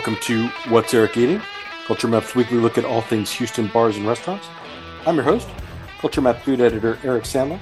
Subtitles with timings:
[0.00, 1.42] Welcome to What's Eric Eating?
[1.84, 4.46] Culture Map's weekly look at all things Houston bars and restaurants.
[5.04, 5.46] I'm your host,
[5.98, 7.60] Culture Map food editor Eric Sandler.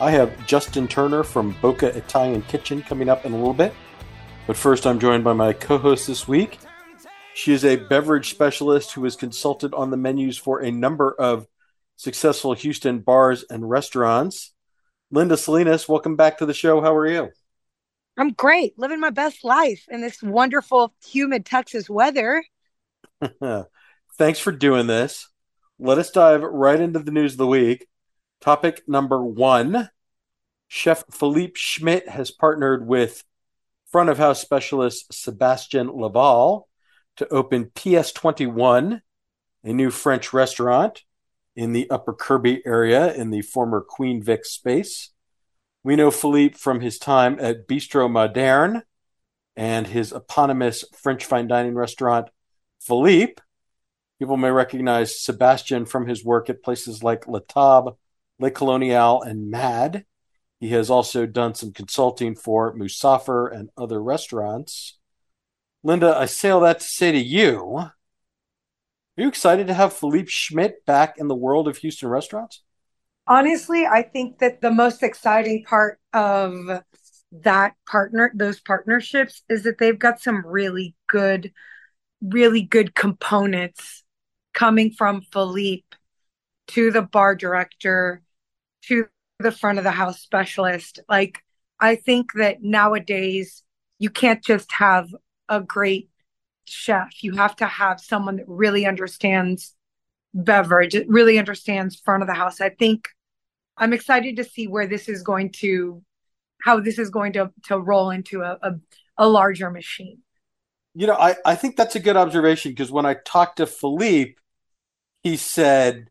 [0.00, 3.74] I have Justin Turner from Bocca Italian Kitchen coming up in a little bit.
[4.46, 6.58] But first, I'm joined by my co host this week.
[7.34, 11.46] She is a beverage specialist who has consulted on the menus for a number of
[11.96, 14.54] successful Houston bars and restaurants.
[15.10, 16.80] Linda Salinas, welcome back to the show.
[16.80, 17.32] How are you?
[18.16, 22.42] I'm great, living my best life in this wonderful, humid Texas weather.
[24.18, 25.28] Thanks for doing this.
[25.78, 27.86] Let us dive right into the news of the week.
[28.40, 29.90] Topic number one
[30.68, 33.22] Chef Philippe Schmit has partnered with
[33.90, 36.68] front of house specialist Sébastien Laval
[37.16, 39.00] to open PS21,
[39.64, 41.02] a new French restaurant
[41.54, 45.10] in the Upper Kirby area in the former Queen Vic space.
[45.86, 48.82] We know Philippe from his time at Bistro Moderne
[49.54, 52.26] and his eponymous French fine dining restaurant,
[52.80, 53.40] Philippe.
[54.18, 58.00] People may recognize Sébastien from his work at places like La Table,
[58.40, 60.04] Le Colonial, and Mad.
[60.58, 64.98] He has also done some consulting for Musafir and other restaurants.
[65.84, 67.92] Linda, I say all that to say to you, are
[69.16, 72.64] you excited to have Philippe Schmit back in the world of Houston restaurants?
[73.26, 76.82] Honestly, I think that the most exciting part of
[77.32, 81.52] that partner, those partnerships, is that they've got some really good,
[82.22, 84.04] really good components
[84.54, 85.84] coming from Philippe
[86.68, 88.22] to the bar director
[88.82, 89.06] to
[89.38, 91.00] the front of the house specialist.
[91.08, 91.40] Like,
[91.78, 93.62] I think that nowadays
[93.98, 95.08] you can't just have
[95.48, 96.10] a great
[96.64, 99.74] chef, you have to have someone that really understands
[100.34, 102.60] beverage, really understands front of the house.
[102.60, 103.08] I think
[103.76, 106.02] I'm excited to see where this is going to,
[106.62, 108.72] how this is going to to roll into a, a,
[109.18, 110.18] a larger machine.
[110.94, 114.34] You know, I, I think that's a good observation because when I talked to Philippe,
[115.22, 116.08] he said,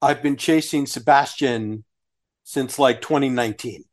[0.00, 1.82] I've been chasing Sébastien
[2.44, 3.84] since like 2019.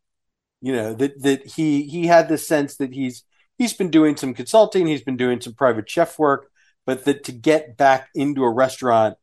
[0.61, 3.23] You know, that that he he had the sense that he's
[3.57, 6.51] he's been doing some consulting, he's been doing some private chef work,
[6.85, 9.17] but that to get back into a restaurant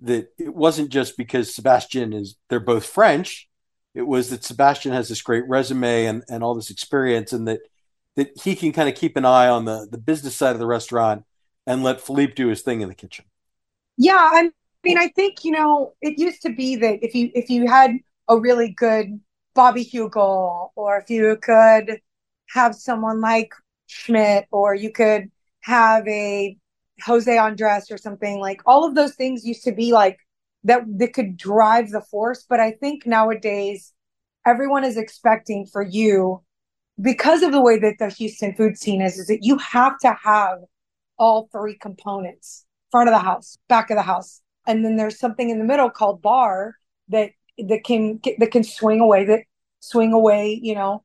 [0.00, 3.48] that it wasn't just because Sébastien is they're both French.
[3.94, 7.60] It was that Sébastien has this great resume and, and all this experience and that
[8.16, 10.66] that he can kind of keep an eye on the, the business side of the
[10.66, 11.24] restaurant
[11.66, 13.24] and let Philippe do his thing in the kitchen.
[13.96, 14.50] Yeah, I
[14.82, 17.92] mean I think, you know, it used to be that if you if you had
[18.28, 19.20] a really good
[19.54, 22.00] Bobby Hugo or if you could
[22.50, 23.52] have someone like
[23.88, 25.30] Schmit or you could
[25.60, 26.56] have a
[27.02, 30.18] Jose Andres or something like all of those things used to be like
[30.64, 32.44] that that could drive the force.
[32.48, 33.92] But I think nowadays
[34.46, 36.42] everyone is expecting for you
[37.00, 40.16] because of the way that the Houston food scene is is that you have to
[40.22, 40.58] have
[41.18, 44.40] all three components front of the house back of the house.
[44.66, 46.74] And then there's something in the middle called bar
[47.08, 49.40] that that can that can swing away that
[49.80, 51.04] swing away you know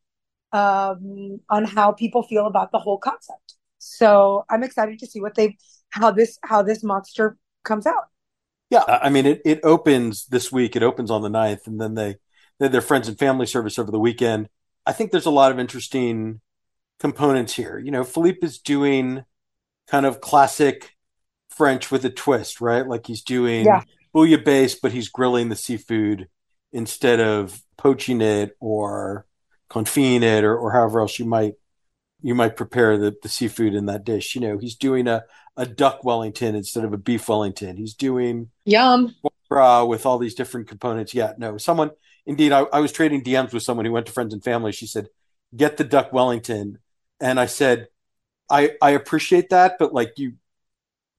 [0.54, 3.56] um on how people feel about the whole concept.
[3.78, 5.58] So i'm excited to see what they
[5.90, 8.08] how this how this monster comes out.
[8.70, 10.76] Yeah, I mean it it opens this week.
[10.76, 12.18] It opens on the 9th and then they
[12.60, 14.50] they their friends and family service over the weekend.
[14.86, 16.42] I think there's a lot of interesting
[17.00, 17.80] components here.
[17.80, 19.24] You know, Philippe is doing
[19.88, 20.96] kind of classic
[21.50, 22.88] French with a twist, right?
[22.88, 23.84] Like he's doing yeah.
[24.14, 26.28] bouillabaisse, but he's grilling the seafood
[26.72, 29.26] instead of poaching it or
[29.70, 31.54] confit it or, or however else you might
[32.22, 34.36] you might prepare the, the seafood in that dish.
[34.36, 35.24] You know, he's doing a,
[35.58, 37.78] a duck Wellington instead of a beef Wellington.
[37.78, 39.16] He's doing yum
[39.88, 41.14] with all these different components.
[41.14, 41.92] Yeah, no, someone
[42.26, 42.52] indeed.
[42.52, 44.72] I, I was trading DMs with someone who went to friends and family.
[44.72, 45.08] She said,
[45.56, 46.80] "Get the duck Wellington,"
[47.20, 47.88] and I said,
[48.50, 50.34] "I I appreciate that, but like you."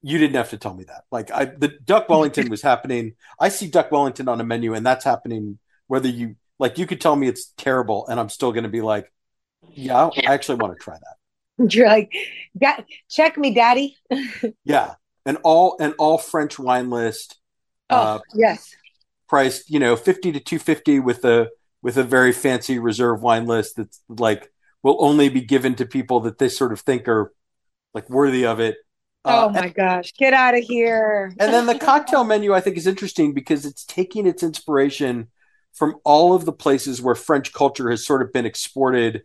[0.03, 1.03] You didn't have to tell me that.
[1.13, 3.17] Like I, the Duck Wellington was happening.
[3.39, 5.59] I see Duck Wellington on a menu, and that's happening.
[5.89, 8.81] Whether you like, you could tell me it's terrible, and I'm still going to be
[8.81, 9.13] like,
[9.73, 11.17] yeah, I actually want to try that.
[11.75, 12.13] You're like,
[13.11, 13.97] check me, daddy.
[14.65, 14.95] yeah,
[15.27, 17.39] an all an all French wine list.
[17.91, 18.75] Oh uh, yes,
[19.29, 21.51] priced you know fifty to two fifty with a
[21.83, 24.51] with a very fancy reserve wine list that's like
[24.83, 27.33] will only be given to people that they sort of think are
[27.95, 28.77] like worthy of it.
[29.25, 31.35] Uh, oh my and, gosh, get out of here.
[31.41, 35.29] and then the cocktail menu I think is interesting because it's taking its inspiration
[35.73, 39.23] from all of the places where French culture has sort of been exported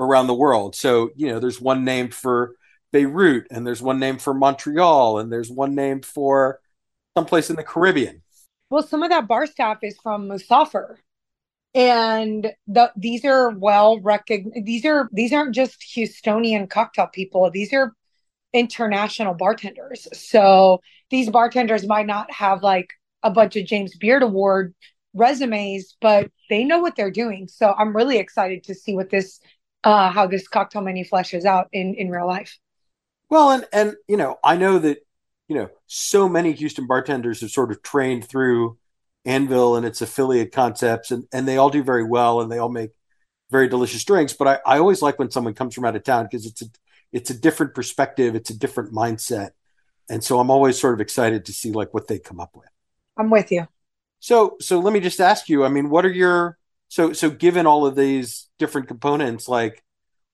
[0.00, 0.74] around the world.
[0.74, 2.54] So, you know, there's one named for
[2.92, 6.60] Beirut, and there's one named for Montreal, and there's one named for
[7.16, 8.22] someplace in the Caribbean.
[8.70, 10.96] Well, some of that bar staff is from Musafir.
[11.72, 14.66] And the, these are well recognized.
[14.66, 17.48] These are these aren't just Houstonian cocktail people.
[17.50, 17.92] These are
[18.52, 20.08] international bartenders.
[20.12, 20.80] So
[21.10, 22.90] these bartenders might not have like
[23.22, 24.74] a bunch of James Beard Award
[25.14, 27.46] resumes, but they know what they're doing.
[27.46, 29.40] So I'm really excited to see what this
[29.84, 32.58] uh how this cocktail menu fleshes out in in real life.
[33.30, 34.98] Well, and and you know, I know that
[35.48, 38.76] you know so many Houston bartenders have sort of trained through
[39.24, 42.68] Anvil and its affiliate concepts, and and they all do very well, and they all
[42.68, 42.90] make
[43.50, 44.32] very delicious drinks.
[44.32, 46.66] But I, I always like when someone comes from out of town because it's a
[47.12, 49.50] it's a different perspective, it's a different mindset,
[50.08, 52.68] and so I'm always sort of excited to see like what they come up with.
[53.16, 53.68] I'm with you.
[54.18, 55.64] So so let me just ask you.
[55.64, 56.58] I mean, what are your
[56.90, 59.82] so so given all of these different components, like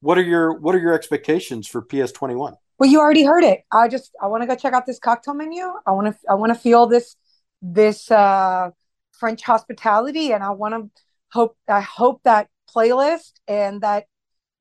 [0.01, 2.55] what are your what are your expectations for PS twenty one?
[2.79, 3.61] Well, you already heard it.
[3.71, 5.65] I just I want to go check out this cocktail menu.
[5.87, 7.15] I want to I want to feel this
[7.61, 8.71] this uh
[9.13, 14.07] French hospitality, and I want to hope I hope that playlist and that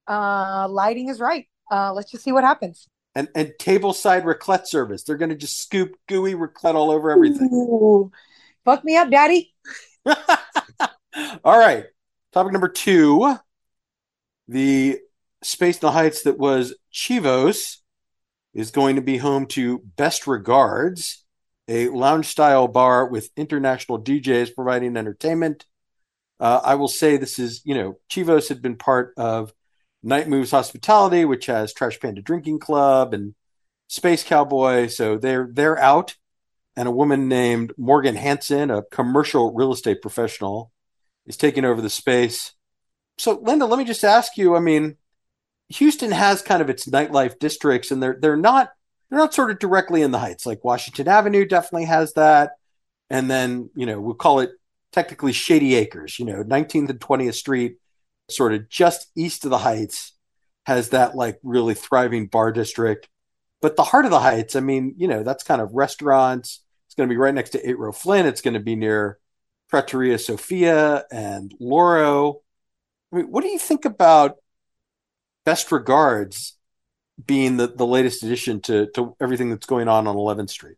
[0.06, 1.48] uh lighting is right.
[1.72, 2.90] Uh, let's just see what happens.
[3.16, 5.04] And and tableside raclette service.
[5.04, 7.50] They're going to just scoop gooey raclette all over everything.
[7.54, 8.12] Ooh.
[8.66, 9.54] Fuck me up, daddy.
[11.44, 11.86] all right.
[12.34, 13.36] Topic number two.
[14.48, 15.00] The
[15.42, 17.78] space in the heights that was Chivos
[18.54, 21.24] is going to be home to Best Regards,
[21.68, 25.66] a lounge style bar with international DJs providing entertainment.
[26.40, 29.54] Uh, I will say this is, you know, Chivos had been part of
[30.04, 33.36] Night Moves Hospitality, which has Trash Panda Drinking Club and
[33.88, 34.88] Space Cowboy.
[34.88, 36.16] So they're they're out.
[36.78, 40.74] And a woman named Morgan Hanson, a commercial real estate professional,
[41.28, 42.54] is taking over the space.
[43.18, 44.56] So, Linda, let me just ask you.
[44.56, 44.98] I mean,
[45.70, 48.72] Houston has kind of its nightlife districts, and they're they're not
[49.10, 50.46] they're not sort of directly in the heights.
[50.46, 52.52] Like Washington Avenue definitely has that,
[53.10, 54.52] and then you know we'll call it
[54.92, 56.20] technically Shady Acres.
[56.20, 57.78] You know, 19th and 20th Street,
[58.30, 60.14] sort of just east of the Heights,
[60.66, 63.08] has that like really thriving bar district.
[63.62, 66.62] But the heart of the Heights, I mean, you know, that's kind of restaurants.
[66.88, 68.28] It's going to be right next to Eight Row Flint.
[68.28, 69.18] It's going to be near
[69.76, 72.40] Trattoria Sofia and Loro.
[73.12, 74.38] I mean, what do you think about
[75.44, 76.58] best regards
[77.26, 80.78] being the, the latest addition to, to everything that's going on on 11th Street?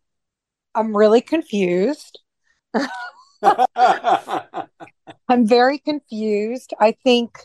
[0.73, 2.19] I'm really confused.
[3.43, 6.73] I'm very confused.
[6.79, 7.37] I think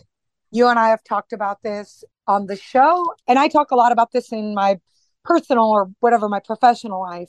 [0.52, 3.92] you and I have talked about this on the show, and I talk a lot
[3.92, 4.80] about this in my
[5.22, 7.28] personal or whatever, my professional life.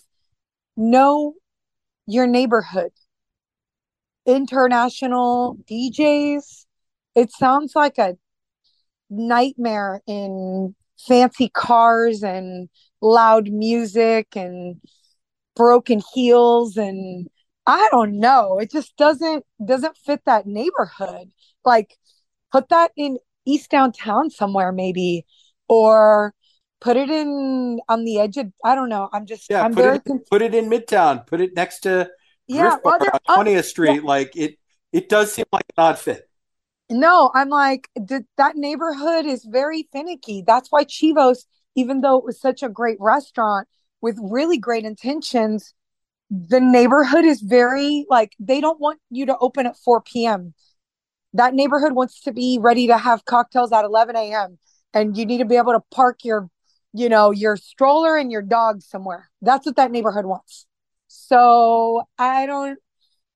[0.78, 1.34] Know
[2.08, 2.94] your neighborhood.
[4.26, 6.66] International DJs.
[7.16, 8.16] It sounds like a
[9.10, 12.70] nightmare in fancy cars and
[13.02, 14.78] loud music and
[15.56, 17.28] broken heels and
[17.66, 18.60] I don't know.
[18.60, 21.32] It just doesn't doesn't fit that neighborhood.
[21.64, 21.98] Like
[22.52, 25.26] put that in East downtown somewhere maybe
[25.68, 26.34] or
[26.82, 29.10] put it in on the edge of I don't know.
[29.14, 31.26] I'm just yeah, I'm put very it, put it in Midtown.
[31.26, 32.10] Put it next to
[32.48, 32.98] yeah, well,
[33.28, 33.96] on 20th uh, Street.
[33.96, 34.02] Yeah.
[34.04, 34.58] Like it
[34.92, 36.30] it does seem like an odd fit.
[36.90, 40.44] No, I'm like th- that neighborhood is very finicky.
[40.46, 41.46] That's why Chivos,
[41.76, 43.68] even though it was such a great restaurant
[44.02, 45.74] with really great intentions,
[46.30, 50.54] the neighborhood is very like they don't want you to open at 4 p.m.
[51.34, 54.60] That neighborhood wants to be ready to have cocktails at 11 a.m.
[54.94, 56.50] and you need to be able to park your,
[56.94, 59.32] you know, your stroller and your dog somewhere.
[59.42, 60.68] That's what that neighborhood wants.
[61.14, 62.80] So I don't.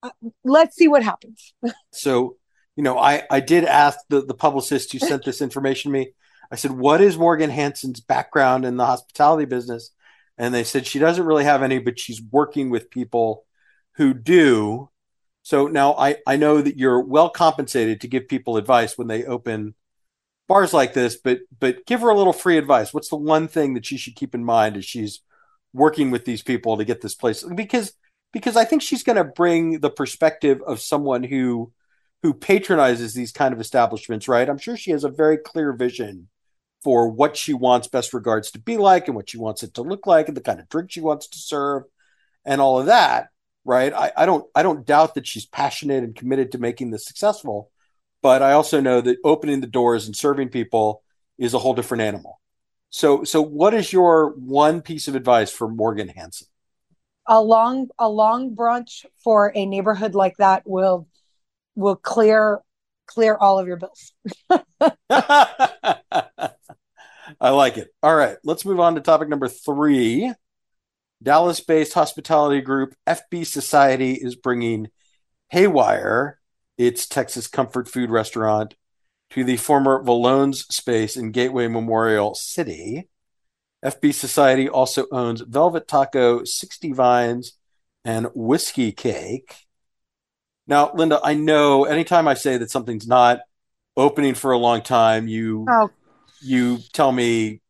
[0.03, 0.09] Uh,
[0.43, 1.53] let's see what happens.
[1.91, 2.37] so,
[2.75, 6.11] you know, I I did ask the the publicist who sent this information to me.
[6.51, 9.91] I said, "What is Morgan Hanson's background in the hospitality business?"
[10.37, 13.45] and they said she doesn't really have any, but she's working with people
[13.93, 14.89] who do.
[15.41, 19.23] So now I, I know that you're well compensated to give people advice when they
[19.25, 19.75] open
[20.47, 22.93] bars like this, but but give her a little free advice.
[22.93, 25.21] What's the one thing that she should keep in mind as she's
[25.73, 27.43] working with these people to get this place?
[27.43, 27.93] Because
[28.33, 31.71] because I think she's going to bring the perspective of someone who
[32.23, 34.49] who patronizes these kind of establishments, right?
[34.49, 36.29] I'm sure she has a very clear vision
[36.83, 39.81] for what she wants best regards to be like and what she wants it to
[39.81, 41.83] look like and the kind of drink she wants to serve
[42.45, 43.27] and all of that
[43.65, 47.05] right I, I don't i don't doubt that she's passionate and committed to making this
[47.05, 47.71] successful
[48.21, 51.03] but i also know that opening the doors and serving people
[51.37, 52.39] is a whole different animal
[52.89, 56.47] so so what is your one piece of advice for morgan hanson
[57.27, 61.07] a long a long brunch for a neighborhood like that will
[61.75, 62.61] will clear
[63.05, 64.13] clear all of your bills
[67.39, 67.89] I like it.
[68.01, 70.33] All right, let's move on to topic number three.
[71.21, 74.89] Dallas based hospitality group FB Society is bringing
[75.49, 76.39] Haywire,
[76.77, 78.75] its Texas comfort food restaurant,
[79.31, 83.09] to the former Vallone's space in Gateway Memorial City.
[83.83, 87.53] FB Society also owns Velvet Taco, 60 Vines,
[88.03, 89.67] and Whiskey Cake.
[90.65, 93.39] Now, Linda, I know anytime I say that something's not
[93.95, 95.89] opening for a long time, you Oh,
[96.41, 97.61] you tell me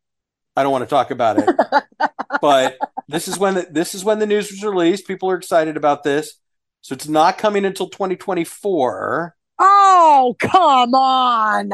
[0.55, 2.09] I don't want to talk about it.
[2.41, 5.07] but this is when the, this is when the news was released.
[5.07, 6.39] People are excited about this.
[6.81, 9.35] So it's not coming until 2024.
[9.59, 11.71] Oh, come on.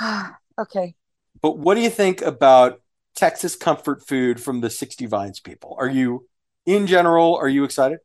[0.58, 0.94] okay.
[1.40, 2.80] But what do you think about
[3.14, 5.76] Texas comfort food from the 60 Vines people?
[5.78, 6.26] Are you
[6.66, 7.98] in general are you excited?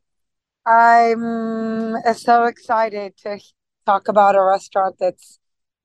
[0.65, 3.39] I'm uh, so excited to
[3.85, 5.39] talk about a restaurant that's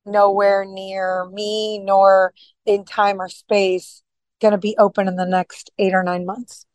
[0.05, 2.35] nowhere near me nor
[2.67, 4.03] in time or space
[4.41, 6.67] going to be open in the next eight or nine months.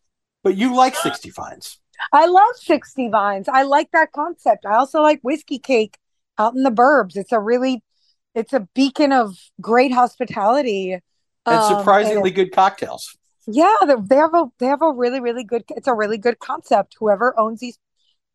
[0.44, 1.80] But you like 60 Vines.
[2.12, 3.48] I love 60 Vines.
[3.48, 4.66] I like that concept.
[4.66, 5.98] I also like Whiskey Cake
[6.38, 7.16] out in the burbs.
[7.16, 7.84] It's a really,
[8.36, 10.94] it's a beacon of great hospitality.
[10.94, 11.02] And
[11.46, 13.18] Um, surprisingly and good cocktails.
[13.48, 15.64] yeah, they they have a they have a really really good.
[15.70, 16.96] It's a really good concept.
[17.00, 17.78] Whoever owns these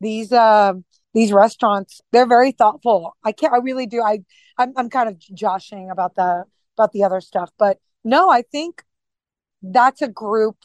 [0.01, 0.73] these uh
[1.13, 3.15] these restaurants, they're very thoughtful.
[3.23, 3.53] I can't.
[3.53, 4.01] I really do.
[4.01, 4.19] I
[4.57, 6.45] I'm I'm kind of joshing about the
[6.77, 8.83] about the other stuff, but no, I think
[9.61, 10.57] that's a group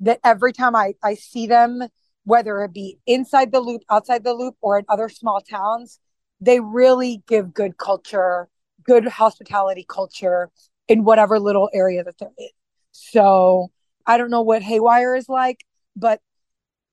[0.00, 1.82] that every time I, I see them,
[2.26, 6.00] whether it be inside the loop, outside the loop, or in other small towns,
[6.40, 8.48] they really give good culture,
[8.84, 10.50] good hospitality culture
[10.88, 12.48] in whatever little area that they're in.
[12.90, 13.70] So
[14.06, 15.64] I don't know what Haywire is like,
[15.94, 16.20] but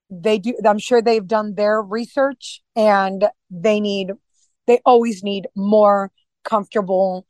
[0.09, 4.11] they do, I'm sure they've done their research and they need,
[4.67, 6.11] they always need more
[6.43, 7.25] comfortable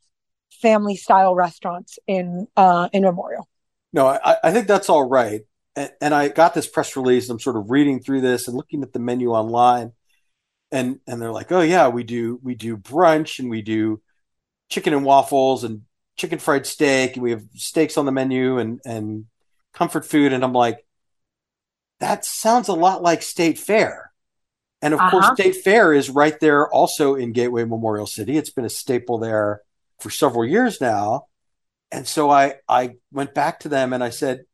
[0.60, 3.48] family style restaurants in uh in Memorial.
[3.92, 5.42] No, I, I think that's all right.
[5.76, 7.28] And, and I got this press release.
[7.28, 9.92] I'm sort of reading through this and looking at the menu online.
[10.72, 14.02] And and they're like, oh yeah, we do we do brunch and we do
[14.68, 15.82] chicken and waffles and
[16.16, 19.26] chicken fried steak and we have steaks on the menu and and
[19.72, 20.32] comfort food.
[20.32, 20.84] And I'm like,
[22.00, 24.12] that sounds a lot like State Fair.
[24.82, 25.34] And of course, Uh-huh.
[25.36, 28.36] State Fair is right there also in Gateway Memorial City.
[28.36, 29.62] It's been a staple there
[30.00, 31.26] for several years now.
[31.92, 34.44] And so I I went back to them and I said,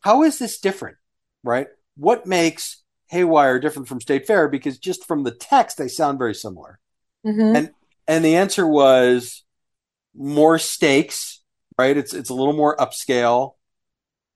[0.00, 0.96] how is this different?
[1.42, 1.68] Right?
[1.96, 4.48] What makes Haywire different from State Fair?
[4.48, 6.78] Because just from the text, they sound very similar.
[7.26, 7.56] Mm-hmm.
[7.56, 7.70] And
[8.06, 9.44] and the answer was
[10.14, 11.42] more stakes,
[11.78, 11.96] right?
[11.96, 13.54] It's it's a little more upscale.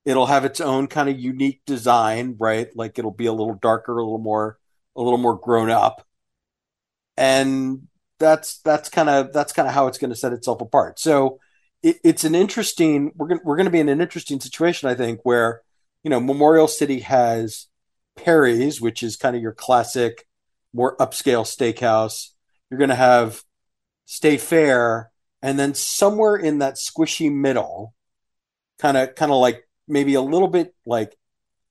[0.05, 2.69] It'll have its own kind of unique design, right?
[2.75, 4.59] Like it'll be a little darker, a little more
[4.97, 6.07] a little more grown up.
[7.17, 7.89] And
[8.19, 10.99] that's that's kind of that's kind of how it's going to set itself apart.
[10.99, 11.41] So
[11.83, 14.95] it, it's an interesting we're going we're going to be in an interesting situation I
[14.95, 15.63] think where
[16.03, 17.69] you know Memorial City has
[18.17, 20.27] Perry's, which is kind of your classic
[20.73, 22.31] more upscale steakhouse.
[22.71, 23.43] You're going to have
[24.07, 25.11] State Fair
[25.43, 27.95] and then somewhere in that squishy middle
[28.79, 31.17] kind of kind of like maybe a little bit like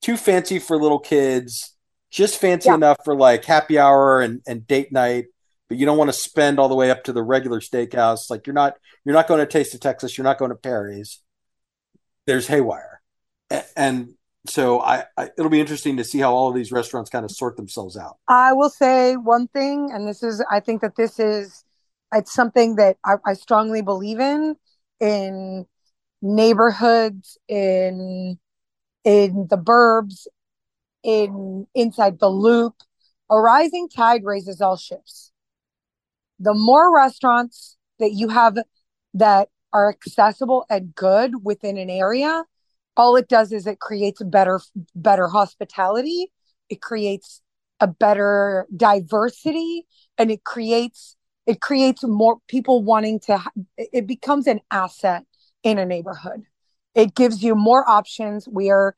[0.02, 1.76] too fancy for little kids,
[2.12, 2.76] just fancy Yeah.
[2.76, 5.26] enough for like happy hour and, and date night,
[5.72, 8.30] but you don't want to spend all the way up to the regular steakhouse.
[8.30, 8.76] Like you're not
[9.06, 11.22] you're not going to Taste of Texas, you're not going to Perry's.
[12.28, 13.02] There's Haywire,
[13.78, 14.10] and
[14.48, 17.32] so I, I it'll be interesting to see how all of these restaurants kind of
[17.32, 18.18] sort themselves out.
[18.28, 21.64] I will say one thing, and this is, I think that this is,
[22.14, 24.58] it's something that I, I strongly believe in,
[25.00, 25.66] in
[26.22, 28.38] neighborhoods, in
[29.06, 30.28] in the burbs,
[31.02, 32.76] in inside the loop.
[33.30, 35.31] A rising tide raises all ships.
[36.42, 38.58] The more restaurants that you have
[39.14, 42.44] that are accessible and good within an area,
[42.98, 44.60] all it does is it creates better
[44.96, 46.32] better hospitality.
[46.68, 47.42] It creates
[47.80, 49.86] a better diversity
[50.18, 53.40] and it creates it creates more people wanting to
[53.78, 55.24] it becomes an asset
[55.62, 56.42] in a neighborhood.
[56.96, 58.48] It gives you more options.
[58.48, 58.96] We are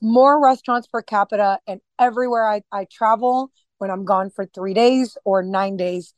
[0.00, 5.18] more restaurants per capita and everywhere I, I travel when I'm gone for three days
[5.24, 6.14] or nine days,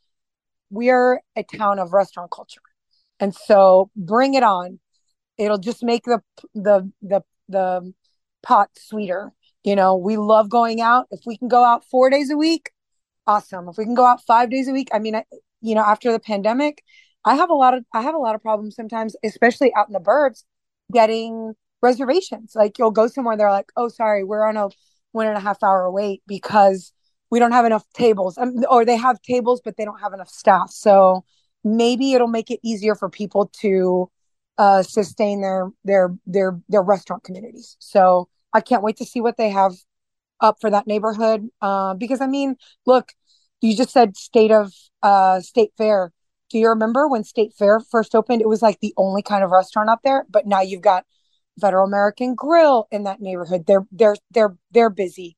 [0.70, 2.60] we are a town of restaurant culture.
[3.20, 4.80] And so bring it on.
[5.38, 6.20] It'll just make the
[6.54, 7.92] the the the
[8.42, 9.32] pot sweeter.
[9.64, 11.06] You know, we love going out.
[11.10, 12.70] If we can go out four days a week,
[13.26, 13.68] awesome.
[13.68, 15.24] If we can go out five days a week, I mean, I,
[15.60, 16.82] you know, after the pandemic,
[17.24, 19.92] I have a lot of I have a lot of problems sometimes, especially out in
[19.92, 20.44] the burbs,
[20.92, 22.52] getting reservations.
[22.54, 24.68] Like you'll go somewhere, they're like, "Oh, sorry, we're on a
[25.12, 26.92] one and a half hour wait because
[27.30, 30.28] we don't have enough tables," um, or they have tables but they don't have enough
[30.28, 30.70] staff.
[30.70, 31.24] So
[31.64, 34.10] maybe it'll make it easier for people to
[34.58, 37.76] uh, sustain their their their their restaurant communities.
[37.78, 39.74] So I can't wait to see what they have
[40.40, 41.48] up for that neighborhood.
[41.60, 42.56] Uh, because I mean,
[42.86, 43.12] look,
[43.60, 46.12] you just said state of uh, state fair.
[46.50, 48.40] Do you remember when State Fair first opened?
[48.40, 51.04] It was like the only kind of restaurant out there, but now you've got
[51.60, 53.66] Federal American Grill in that neighborhood.
[53.66, 55.36] They're they're they're they're busy.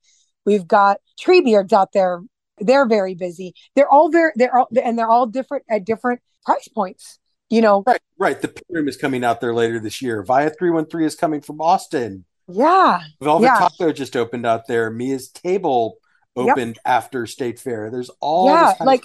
[0.50, 2.22] We've got Treebeards out there.
[2.58, 3.54] They're very busy.
[3.76, 7.20] They're all very they're all and they're all different at different price points.
[7.50, 8.42] You know, right, right.
[8.42, 10.24] The Pilgrim is coming out there later this year.
[10.24, 12.24] Via three one three is coming from Austin.
[12.48, 13.58] Yeah, Velvet yeah.
[13.58, 14.90] Taco just opened out there.
[14.90, 15.98] Mia's Table
[16.34, 16.82] opened yep.
[16.84, 17.88] after State Fair.
[17.88, 19.04] There's all yeah, like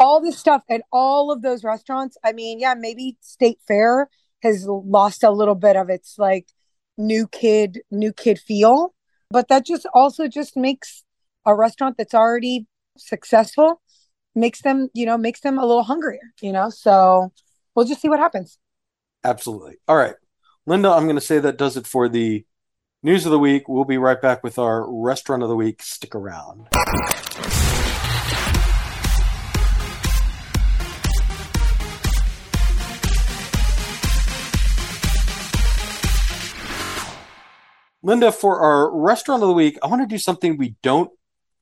[0.00, 2.16] all this stuff and all of those restaurants.
[2.24, 4.10] I mean, yeah, maybe State Fair
[4.42, 6.48] has lost a little bit of its like
[6.98, 8.92] new kid, new kid feel,
[9.30, 11.04] but that just also just makes
[11.46, 12.66] a restaurant that's already
[12.98, 13.80] successful
[14.34, 16.70] makes them, you know, makes them a little hungrier, you know.
[16.70, 17.32] So
[17.74, 18.58] we'll just see what happens.
[19.24, 19.76] Absolutely.
[19.88, 20.14] All right,
[20.66, 22.44] Linda, I'm going to say that does it for the
[23.02, 23.66] News of the week.
[23.66, 25.82] We'll be right back with our restaurant of the week.
[25.82, 26.68] Stick around.
[38.02, 41.10] Linda, for our restaurant of the week, I want to do something we don't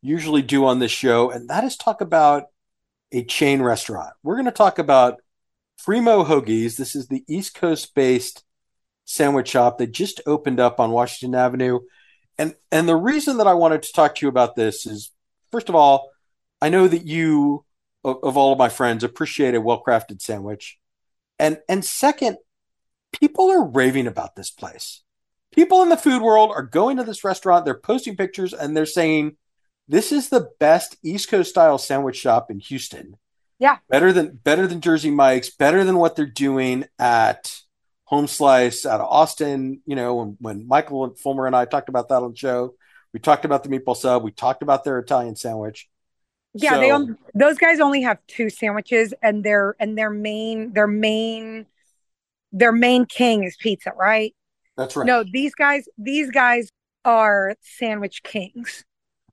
[0.03, 2.45] usually do on this show, and that is talk about
[3.11, 4.13] a chain restaurant.
[4.23, 5.21] We're going to talk about
[5.85, 6.77] Primo Hoagies.
[6.77, 8.45] This is the East Coast based
[9.05, 11.81] sandwich shop that just opened up on Washington Avenue.
[12.37, 15.11] And and the reason that I wanted to talk to you about this is
[15.51, 16.11] first of all,
[16.61, 17.65] I know that you
[18.05, 20.79] of, of all of my friends appreciate a well-crafted sandwich.
[21.39, 22.37] And and second,
[23.19, 25.03] people are raving about this place.
[25.55, 28.87] People in the food world are going to this restaurant, they're posting pictures and they're
[28.87, 29.37] saying
[29.89, 33.17] this is the best East Coast style sandwich shop in Houston.
[33.59, 33.79] Yeah.
[33.89, 37.59] Better than better than Jersey Mike's, better than what they're doing at
[38.05, 39.81] home slice out of Austin.
[39.87, 42.75] You know, when, when Michael Fulmer and I talked about that on the show,
[43.13, 45.89] we talked about the meatball sub, we talked about their Italian sandwich.
[46.55, 50.73] Yeah, so, they on, those guys only have two sandwiches, and their and their main
[50.73, 51.67] their main
[52.53, 54.35] their main king is pizza, right?
[54.79, 55.07] That's right.
[55.07, 56.71] No, these guys these guys
[57.05, 58.85] are sandwich kings.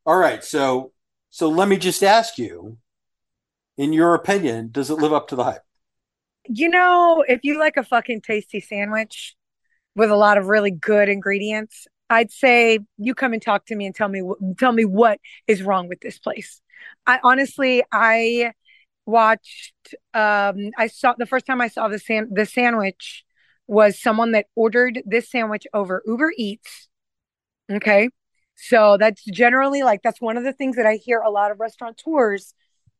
[0.05, 0.91] All right, so
[1.29, 2.77] so let me just ask you,
[3.77, 5.61] in your opinion, does it live up to the hype?
[6.47, 9.35] You know, if you like a fucking tasty sandwich
[9.95, 13.85] with a lot of really good ingredients, I'd say you come and talk to me
[13.85, 14.23] and tell me
[14.57, 16.59] tell me what is wrong with this place.
[17.05, 18.53] I honestly I
[19.05, 23.24] watched um I saw the first time I saw the san- the sandwich
[23.67, 26.87] was someone that ordered this sandwich over Uber Eats.
[27.71, 28.09] Okay?
[28.55, 31.59] So that's generally like that's one of the things that I hear a lot of
[31.59, 32.53] restaurateurs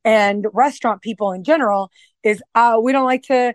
[0.04, 1.90] and restaurant people in general
[2.22, 3.54] is uh, we don't like to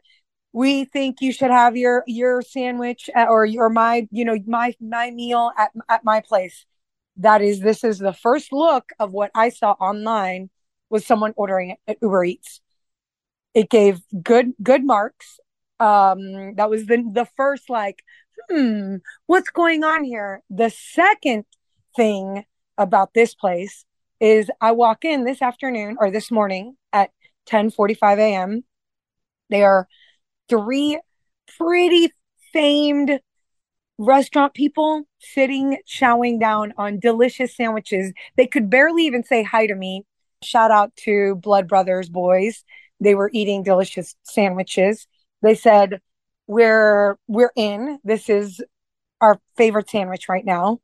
[0.54, 4.74] we think you should have your your sandwich at, or your my you know my
[4.80, 6.66] my meal at at my place
[7.18, 10.50] that is this is the first look of what i saw online
[10.90, 12.60] was someone ordering it at uber eats
[13.54, 15.40] it gave good good marks
[15.82, 18.04] um that was the the first like
[18.50, 21.46] hmm what's going on here the second
[21.96, 22.46] thing
[22.78, 23.86] about this place
[24.22, 27.10] is I walk in this afternoon or this morning at
[27.48, 28.64] 10:45 a.m.
[29.50, 29.88] They are
[30.50, 31.00] three
[31.58, 32.12] pretty
[32.54, 33.20] famed
[33.98, 38.14] restaurant people sitting chowing down on delicious sandwiches.
[38.38, 40.06] They could barely even say hi to me.
[40.44, 42.64] Shout out to Blood Brothers boys.
[43.00, 45.08] They were eating delicious sandwiches.
[45.42, 46.02] They said,
[46.48, 48.00] "We're we're in.
[48.04, 48.62] This is
[49.20, 50.80] our favorite sandwich right now."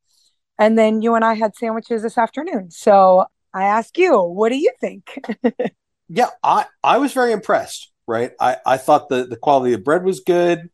[0.59, 2.71] And then you and I had sandwiches this afternoon.
[2.71, 5.19] So I ask you, what do you think?
[6.09, 8.31] yeah, I, I was very impressed, right?
[8.39, 10.69] I, I thought the, the quality of bread was good,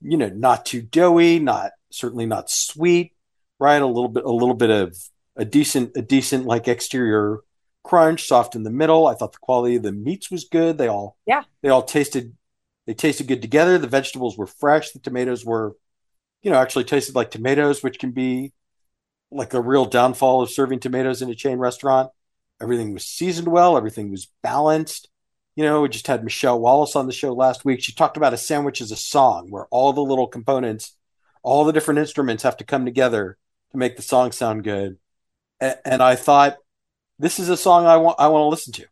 [0.00, 3.12] you know, not too doughy, not certainly not sweet,
[3.58, 3.80] right?
[3.80, 4.96] A little bit, a little bit of
[5.36, 7.38] a decent, a decent like exterior
[7.82, 9.06] crunch, soft in the middle.
[9.06, 10.78] I thought the quality of the meats was good.
[10.78, 12.36] They all, yeah, they all tasted,
[12.86, 13.78] they tasted good together.
[13.78, 14.90] The vegetables were fresh.
[14.90, 15.76] The tomatoes were,
[16.42, 18.52] you know, actually tasted like tomatoes, which can be
[19.30, 22.10] like a real downfall of serving tomatoes in a chain restaurant.
[22.60, 25.08] Everything was seasoned well, everything was balanced.
[25.56, 27.82] You know, we just had Michelle Wallace on the show last week.
[27.82, 30.96] She talked about a sandwich as a song where all the little components,
[31.42, 33.38] all the different instruments have to come together
[33.70, 34.98] to make the song sound good.
[35.60, 36.56] And, and I thought,
[37.18, 38.86] this is a song I want I want to listen to.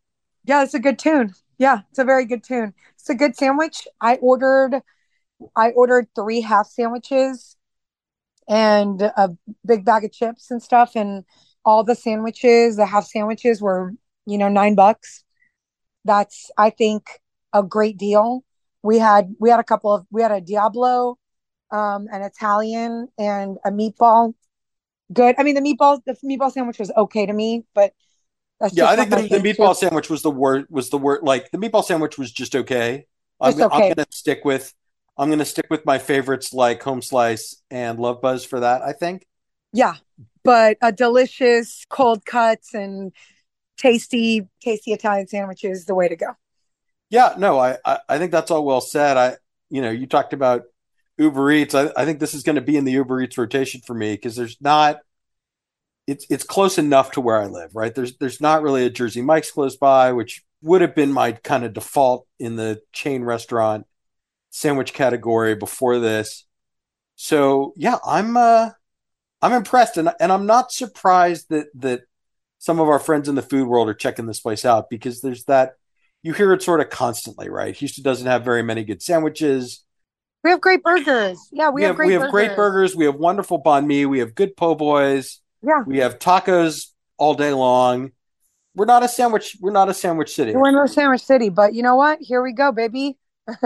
[0.44, 1.34] Yeah, it's a good tune.
[1.62, 2.74] Yeah, it's a very good tune.
[2.96, 3.86] It's a good sandwich.
[4.00, 4.82] I ordered
[5.54, 7.56] I ordered three half sandwiches
[8.48, 9.30] and a
[9.64, 10.96] big bag of chips and stuff.
[10.96, 11.24] And
[11.64, 13.94] all the sandwiches, the half sandwiches were,
[14.26, 15.22] you know, nine bucks.
[16.04, 17.04] That's, I think,
[17.52, 18.44] a great deal.
[18.82, 21.16] We had, we had a couple of, we had a Diablo,
[21.70, 24.34] um, an Italian and a meatball.
[25.12, 25.36] Good.
[25.38, 27.92] I mean, the meatball, the meatball sandwich was okay to me, but
[28.72, 31.58] yeah, I think the, the meatball sandwich was the word, was the word, like the
[31.58, 33.06] meatball sandwich was just okay.
[33.40, 33.64] I'm, okay.
[33.64, 34.72] I'm going to stick with
[35.16, 38.92] I'm to stick with my favorites like Home Slice and Love Buzz for that, I
[38.92, 39.26] think.
[39.72, 39.96] Yeah.
[40.42, 43.12] But a delicious cold cuts and
[43.76, 46.32] tasty, tasty Italian sandwich is the way to go.
[47.10, 49.16] Yeah, no, I, I, I think that's all well said.
[49.16, 49.36] I,
[49.68, 50.62] you know, you talked about
[51.18, 51.74] Uber Eats.
[51.74, 54.14] I, I think this is going to be in the Uber Eats rotation for me
[54.14, 55.00] because there's not,
[56.06, 57.94] it's it's close enough to where I live, right?
[57.94, 61.64] There's there's not really a Jersey Mike's close by, which would have been my kind
[61.64, 63.86] of default in the chain restaurant
[64.50, 66.44] sandwich category before this.
[67.16, 68.70] So yeah, I'm uh
[69.40, 72.02] I'm impressed and and I'm not surprised that that
[72.58, 75.44] some of our friends in the food world are checking this place out because there's
[75.44, 75.74] that
[76.22, 77.74] you hear it sort of constantly, right?
[77.76, 79.84] Houston doesn't have very many good sandwiches.
[80.44, 81.38] We have great burgers.
[81.52, 82.32] Yeah, we, we have, have, great we have burgers.
[82.32, 82.96] great burgers.
[82.96, 84.06] We have wonderful banh mi.
[84.06, 85.40] We have good po' boys.
[85.62, 85.82] Yeah.
[85.86, 88.12] We have tacos all day long.
[88.74, 89.56] We're not a sandwich.
[89.60, 90.54] We're not a sandwich city.
[90.54, 92.20] We're not a sandwich city, but you know what?
[92.20, 93.18] Here we go, baby.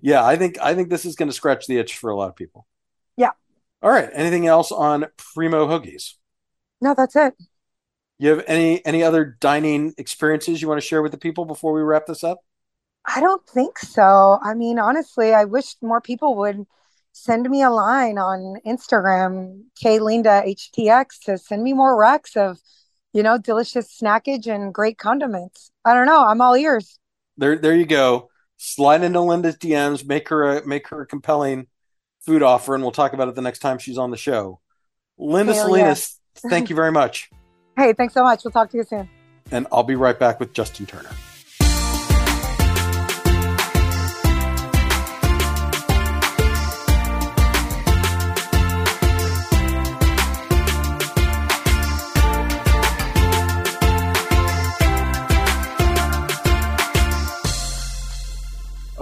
[0.00, 2.28] yeah, I think I think this is going to scratch the itch for a lot
[2.28, 2.66] of people.
[3.16, 3.30] Yeah.
[3.82, 4.10] All right.
[4.12, 6.14] Anything else on Primo Hoagies?
[6.80, 7.34] No, that's it.
[8.18, 11.72] You have any any other dining experiences you want to share with the people before
[11.72, 12.40] we wrap this up?
[13.04, 14.38] I don't think so.
[14.42, 16.66] I mean, honestly, I wish more people would
[17.12, 22.58] send me a line on Instagram, Klinda HTX, to send me more racks of,
[23.12, 25.70] you know, delicious snackage and great condiments.
[25.84, 26.24] I don't know.
[26.24, 26.98] I'm all ears.
[27.36, 28.30] There, there you go.
[28.56, 31.66] Slide into Linda's DMs, make her a make her a compelling
[32.20, 34.60] food offer, and we'll talk about it the next time she's on the show.
[35.18, 36.50] Linda Hell Salinas, yeah.
[36.50, 37.30] thank you very much.
[37.74, 38.44] Hey, thanks so much.
[38.44, 39.08] We'll talk to you soon.
[39.50, 41.08] And I'll be right back with Justin Turner.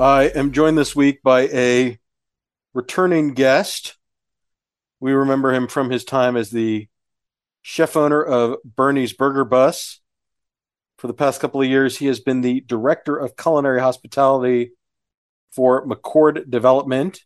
[0.00, 1.98] I am joined this week by a
[2.72, 3.98] returning guest.
[4.98, 6.88] We remember him from his time as the
[7.60, 10.00] chef owner of Bernie's Burger Bus.
[10.96, 14.70] For the past couple of years, he has been the director of culinary hospitality
[15.50, 17.20] for McCord Development.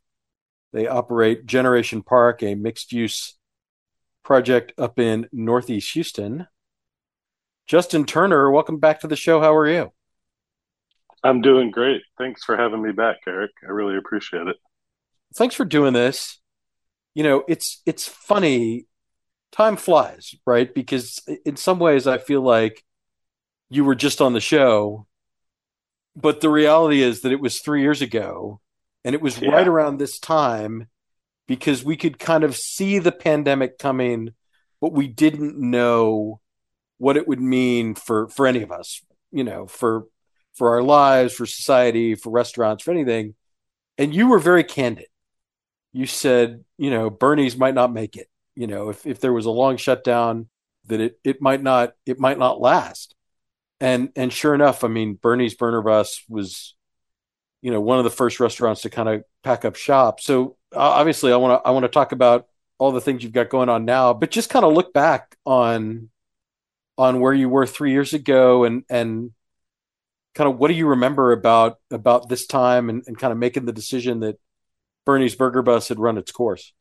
[0.72, 3.38] They operate Generation Park, a mixed use
[4.24, 6.48] project up in Northeast Houston.
[7.68, 9.40] Justin Turner, welcome back to the show.
[9.40, 9.93] How are you?
[11.24, 12.02] I'm doing great.
[12.18, 13.50] Thanks for having me back, Eric.
[13.66, 14.56] I really appreciate it.
[15.34, 16.38] Thanks for doing this.
[17.14, 18.86] You know, it's it's funny.
[19.50, 20.72] Time flies, right?
[20.72, 22.84] Because in some ways I feel like
[23.70, 25.06] you were just on the show,
[26.14, 28.60] but the reality is that it was 3 years ago
[29.04, 29.50] and it was yeah.
[29.50, 30.88] right around this time
[31.46, 34.30] because we could kind of see the pandemic coming,
[34.80, 36.40] but we didn't know
[36.98, 40.06] what it would mean for for any of us, you know, for
[40.54, 43.34] for our lives, for society, for restaurants, for anything.
[43.98, 45.06] And you were very candid.
[45.92, 48.28] You said, you know, Bernie's might not make it.
[48.56, 50.48] You know, if, if there was a long shutdown,
[50.86, 53.14] that it, it might not it might not last.
[53.80, 56.74] And and sure enough, I mean, Bernie's Burger Bus was,
[57.62, 60.20] you know, one of the first restaurants to kind of pack up shop.
[60.20, 62.46] So uh, obviously, I want to I want to talk about
[62.78, 66.10] all the things you've got going on now, but just kind of look back on
[66.96, 69.32] on where you were three years ago and and
[70.34, 73.64] kind of what do you remember about about this time and, and kind of making
[73.64, 74.38] the decision that
[75.06, 76.72] Bernie's Burger Bus had run its course?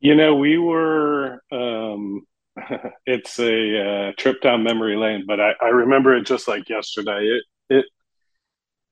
[0.00, 1.42] You know, we were.
[1.50, 2.26] Um,
[3.06, 7.20] it's a uh, trip down memory lane, but I, I remember it just like yesterday.
[7.22, 7.84] It it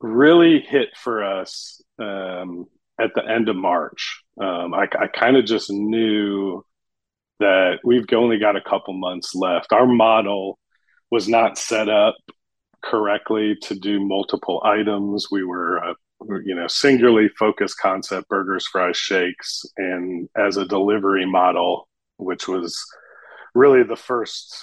[0.00, 2.66] really hit for us um,
[3.00, 4.22] at the end of March.
[4.40, 6.64] Um, I, I kind of just knew
[7.40, 9.72] that we've only got a couple months left.
[9.72, 10.59] Our model
[11.11, 12.16] was not set up
[12.85, 15.29] correctly to do multiple items.
[15.31, 15.94] We were, uh,
[16.44, 22.83] you know, singularly focused concept burgers, fries, shakes, and as a delivery model, which was
[23.55, 24.55] really the first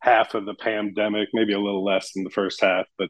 [0.00, 3.08] half of the pandemic, maybe a little less than the first half, but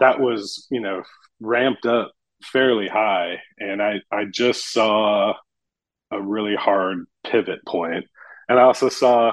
[0.00, 1.02] that was, you know,
[1.40, 2.12] ramped up
[2.42, 3.40] fairly high.
[3.58, 5.34] And I, I just saw
[6.10, 7.60] a really hard pivot.
[7.66, 9.32] And I also saw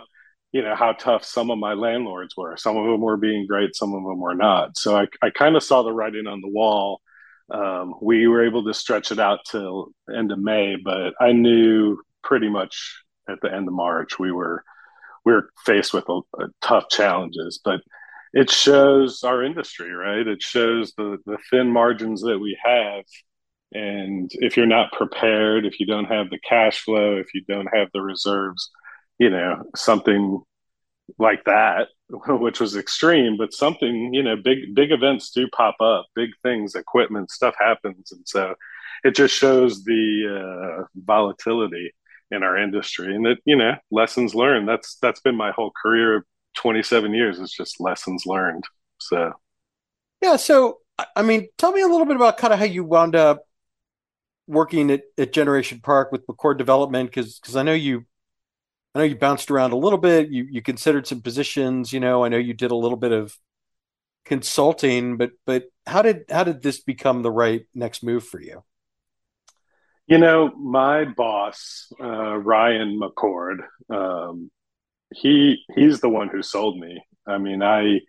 [0.52, 2.58] you know how tough some of my landlords were.
[2.58, 4.78] Some of them were being great some of them were not.
[4.78, 7.02] So i, I kind of saw the writing on the wall.
[7.50, 11.98] Um, we were able to stretch it out till end of may but i knew
[12.24, 14.64] pretty much at the end of march we were
[15.26, 17.60] we were faced with a, a tough challenges.
[17.64, 17.82] But
[18.34, 20.26] it shows our industry right?
[20.26, 23.04] It shows the the thin margins that we have.
[23.74, 27.70] And if you're not prepared if you don't have the cash flow if you don't
[27.74, 28.70] have the reserves
[29.22, 30.42] you know something
[31.18, 31.88] like that
[32.28, 36.76] which was extreme, but something, you know, big, big events do pop up, big things,
[36.76, 38.12] equipment, stuff happens.
[38.12, 38.56] And so
[39.04, 41.94] it just shows the uh, volatility
[42.32, 44.68] in our industry and that, you know, lessons learned.
[44.68, 46.26] That's, that's been my whole career
[46.58, 47.40] 27 years.
[47.40, 48.66] It's just lessons learned.
[49.00, 49.32] So,
[50.22, 50.36] yeah.
[50.36, 50.80] So,
[51.16, 53.44] I mean, tell me a little bit about kind of how you wound up
[54.48, 58.06] working at, at Generation Park with McCord Development, because because I know you
[58.94, 60.30] I know you bounced around a little bit.
[60.30, 61.94] You you considered some positions.
[61.94, 63.38] You know, I know you did a little bit of
[64.26, 68.64] consulting, but but how did how did this become the right next move for you?
[70.08, 74.52] You know, my boss, uh, Ryan McCord, um,
[75.14, 77.02] he he's the one who sold me.
[77.26, 78.02] I mean, I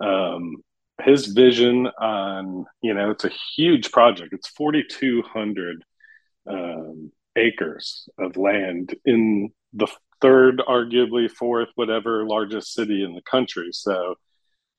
[0.00, 0.56] um,
[1.02, 4.32] his vision on you know it's a huge project.
[4.32, 5.84] It's forty two hundred
[6.48, 9.88] um, acres of land in the
[10.20, 13.68] third, arguably fourth, whatever largest city in the country.
[13.72, 14.16] So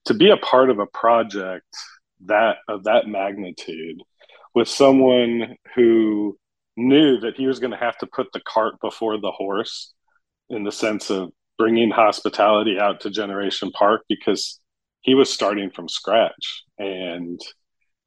[0.05, 1.65] to be a part of a project
[2.25, 4.01] that of that magnitude
[4.53, 6.37] with someone who
[6.75, 9.93] knew that he was going to have to put the cart before the horse
[10.49, 14.59] in the sense of bringing hospitality out to Generation Park because
[15.01, 17.39] he was starting from scratch and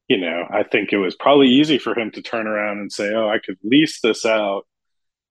[0.08, 3.12] you know i think it was probably easy for him to turn around and say
[3.14, 4.66] oh i could lease this out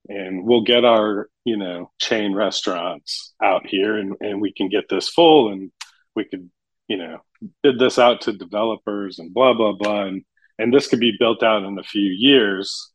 [0.10, 4.90] and we'll get our you know chain restaurants out here and, and we can get
[4.90, 5.72] this full and
[6.16, 6.50] we could
[6.88, 7.22] you know
[7.64, 10.04] bid this out to developers and blah blah blah.
[10.04, 10.24] And
[10.60, 12.92] and this could be built out in a few years.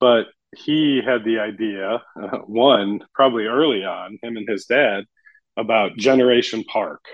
[0.00, 5.04] But he had the idea uh, one probably early on him and his dad
[5.56, 7.04] about generation park.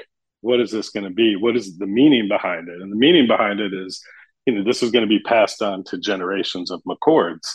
[0.41, 1.35] What is this going to be?
[1.35, 2.81] What is the meaning behind it?
[2.81, 4.01] And the meaning behind it is
[4.47, 7.49] you know this is going to be passed on to generations of mccords.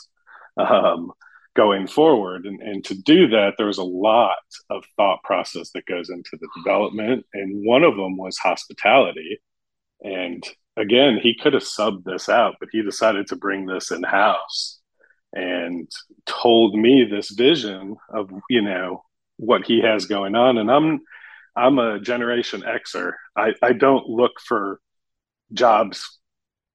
[0.57, 1.11] Um,
[1.55, 2.45] going forward.
[2.45, 4.37] And, and to do that, there was a lot
[4.69, 7.25] of thought process that goes into the development.
[7.33, 9.39] And one of them was hospitality.
[10.01, 10.43] And
[10.77, 14.79] again, he could have subbed this out, but he decided to bring this in house
[15.31, 15.89] and
[16.25, 19.03] told me this vision of, you know,
[19.37, 20.57] what he has going on.
[20.57, 21.01] And I'm,
[21.55, 23.13] I'm a generation Xer.
[23.35, 24.79] I, I don't look for
[25.51, 26.19] jobs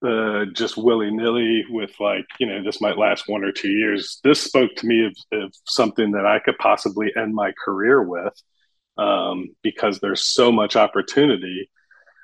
[0.07, 4.21] uh, just willy nilly with like, you know, this might last one or two years.
[4.23, 8.33] This spoke to me of, of something that I could possibly end my career with
[8.97, 11.71] um, because there's so much opportunity.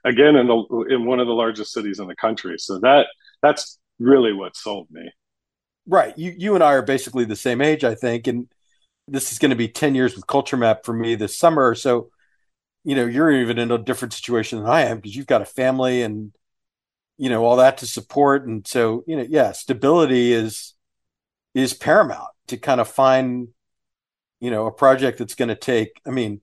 [0.04, 3.06] Again, in the, in one of the largest cities in the country, so that
[3.42, 5.10] that's really what sold me.
[5.86, 8.48] Right, you you and I are basically the same age, I think, and
[9.08, 11.74] this is going to be ten years with Culture Map for me this summer.
[11.74, 12.10] So,
[12.84, 15.46] you know, you're even in a different situation than I am because you've got a
[15.46, 16.32] family and
[17.18, 18.46] you know all that to support.
[18.46, 20.74] And so you know yeah stability is
[21.54, 23.48] is paramount to kind of find
[24.40, 26.40] you know a project that's going to take i mean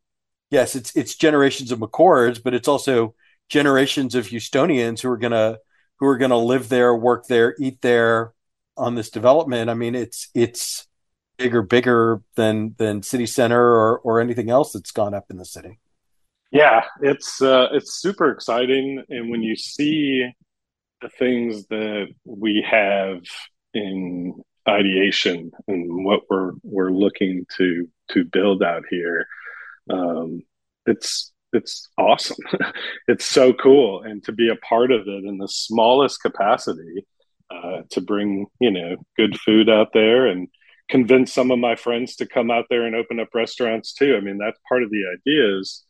[0.50, 3.14] yes it's it's generations of mccords but it's also
[3.50, 5.60] generations of houstonians who are going to
[6.00, 8.34] who are going to live there work there eat there
[8.76, 9.70] on this development.
[9.70, 10.88] I mean it's it's
[11.38, 15.46] bigger bigger than than city center or or anything else that's gone up in the
[15.46, 15.80] city.
[16.52, 19.04] Yeah it's uh it's super exciting.
[19.10, 20.28] And when you see
[21.02, 23.20] the things that we have
[23.74, 29.28] in ideation and what we're we're looking to to build out here
[29.90, 30.42] um,
[30.86, 32.38] it's it's awesome.
[33.08, 34.04] It's so cool.
[34.04, 37.06] And to be a part of it in the smallest capacity
[37.50, 40.48] uh, to bring you know good food out there and
[40.90, 44.16] convince some of my friends to come out there and open up restaurants too.
[44.16, 45.84] I mean that's part of the idea is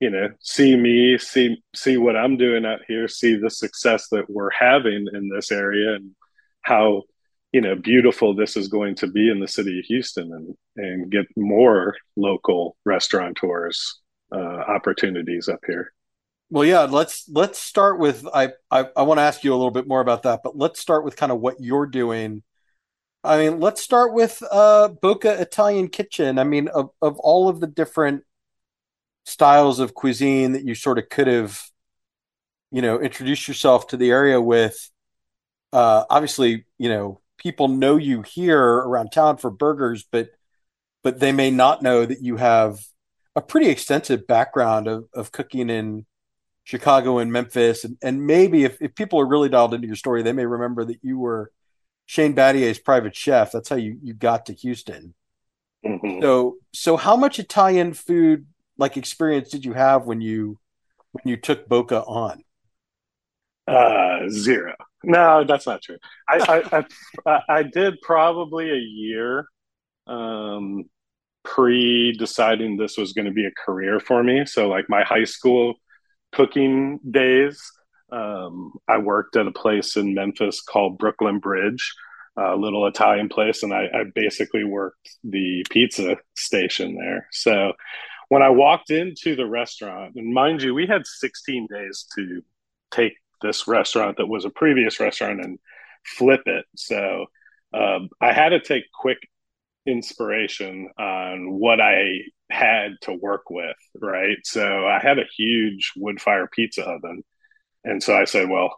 [0.00, 4.28] you know see me see see what i'm doing out here see the success that
[4.28, 6.10] we're having in this area and
[6.62, 7.02] how
[7.52, 11.10] you know beautiful this is going to be in the city of houston and and
[11.10, 14.00] get more local restaurateurs
[14.32, 15.92] uh, opportunities up here.
[16.50, 19.70] Well yeah let's let's start with i i, I want to ask you a little
[19.70, 22.42] bit more about that but let's start with kind of what you're doing.
[23.22, 26.38] I mean let's start with uh bocca italian kitchen.
[26.38, 28.24] I mean of, of all of the different
[29.28, 31.62] styles of cuisine that you sort of could have,
[32.70, 34.90] you know, introduced yourself to the area with.
[35.72, 40.30] Uh, obviously, you know, people know you here around town for burgers, but
[41.02, 42.80] but they may not know that you have
[43.36, 46.06] a pretty extensive background of, of cooking in
[46.64, 47.84] Chicago and Memphis.
[47.84, 50.84] And, and maybe if, if people are really dialed into your story, they may remember
[50.84, 51.52] that you were
[52.06, 53.52] Shane Battier's private chef.
[53.52, 55.14] That's how you, you got to Houston.
[55.84, 56.20] Mm-hmm.
[56.20, 58.46] So so how much Italian food
[58.78, 60.58] like experience did you have when you
[61.12, 62.42] when you took Bocca on?
[63.66, 64.74] Uh, zero.
[65.04, 65.98] No, that's not true.
[66.28, 66.84] I I,
[67.26, 69.46] I, I did probably a year
[70.06, 70.84] um,
[71.44, 74.44] pre deciding this was going to be a career for me.
[74.46, 75.74] So, like my high school
[76.32, 77.60] cooking days,
[78.10, 81.94] um, I worked at a place in Memphis called Brooklyn Bridge,
[82.36, 87.26] a little Italian place, and I, I basically worked the pizza station there.
[87.32, 87.72] So,
[88.28, 92.42] when I walked into the restaurant, and mind you, we had 16 days to
[92.90, 95.58] take this restaurant that was a previous restaurant and
[96.04, 96.64] flip it.
[96.76, 97.26] So
[97.72, 99.18] um, I had to take quick
[99.86, 102.18] inspiration on what I
[102.50, 104.36] had to work with, right?
[104.44, 107.22] So I had a huge wood fire pizza oven.
[107.84, 108.76] And so I said, well,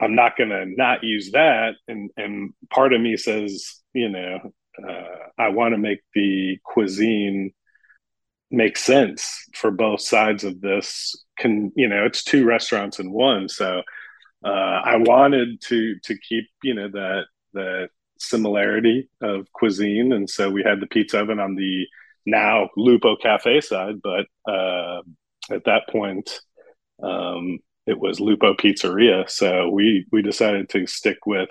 [0.00, 1.74] I'm not going to not use that.
[1.86, 4.38] And, and part of me says, you know,
[4.82, 7.52] uh, I want to make the cuisine
[8.50, 11.16] make sense for both sides of this.
[11.38, 13.48] Can, you know, it's two restaurants in one.
[13.48, 13.82] So
[14.44, 20.50] uh, I wanted to, to keep, you know, that, that similarity of cuisine, and so
[20.50, 21.86] we had the pizza oven on the
[22.26, 25.00] now Lupo Caffe side, but uh,
[25.50, 26.40] at that point,
[27.02, 29.28] um, it was Lupo Pizzeria.
[29.28, 31.48] So we we decided to stick with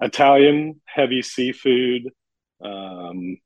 [0.00, 2.10] Italian heavy seafood,
[2.62, 3.38] um,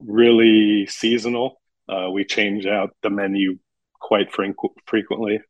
[0.00, 1.60] really seasonal.
[1.88, 3.58] Uh, we change out the menu
[4.00, 5.40] quite frequently.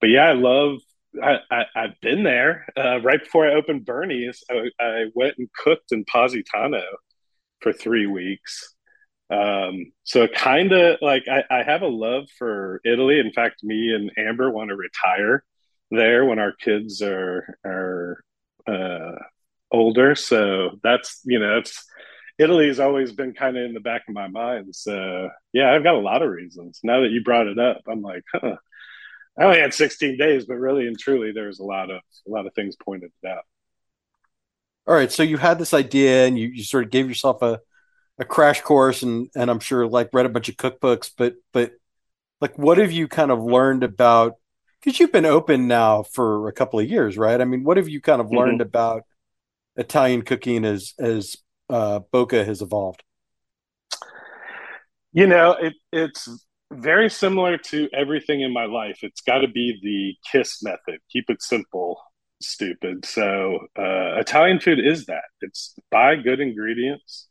[0.00, 0.78] But yeah, I love
[1.22, 2.66] I, I, have been there.
[2.76, 6.82] Uh, right before I opened Bernie's, I, I went and cooked in Positano
[7.60, 8.74] for three weeks.
[9.30, 13.20] Um, so kind of like I, I have a love for Italy.
[13.20, 15.44] In fact, me and Amber want to retire
[15.90, 18.22] there when our kids are are
[18.66, 19.16] uh,
[19.70, 20.14] older.
[20.14, 21.84] So that's you know it's
[22.40, 24.74] Italy's always been kind of in the back of my mind.
[24.74, 26.80] So yeah, I've got a lot of reasons.
[26.82, 28.56] Now that you brought it up, I'm like, huh,
[29.38, 32.46] I only had 16 days, but really and truly, there's a lot of a lot
[32.46, 33.44] of things pointed out.
[34.86, 37.60] All right, so you had this idea, and you, you sort of gave yourself a
[38.18, 41.72] a crash course, and and I'm sure like read a bunch of cookbooks, but but
[42.40, 44.36] like what have you kind of learned about?
[44.80, 47.38] Because you've been open now for a couple of years, right?
[47.38, 48.38] I mean, what have you kind of mm-hmm.
[48.38, 49.04] learned about
[49.76, 51.36] Italian cooking as as
[51.70, 53.02] uh, Bocca has evolved?
[55.12, 56.28] You know, it, it's
[56.72, 59.00] very similar to everything in my life.
[59.02, 61.00] It's got to be the KISS method.
[61.10, 62.00] Keep it simple,
[62.40, 63.04] stupid.
[63.04, 65.24] So uh, Italian food is that.
[65.40, 67.28] It's buy good ingredients,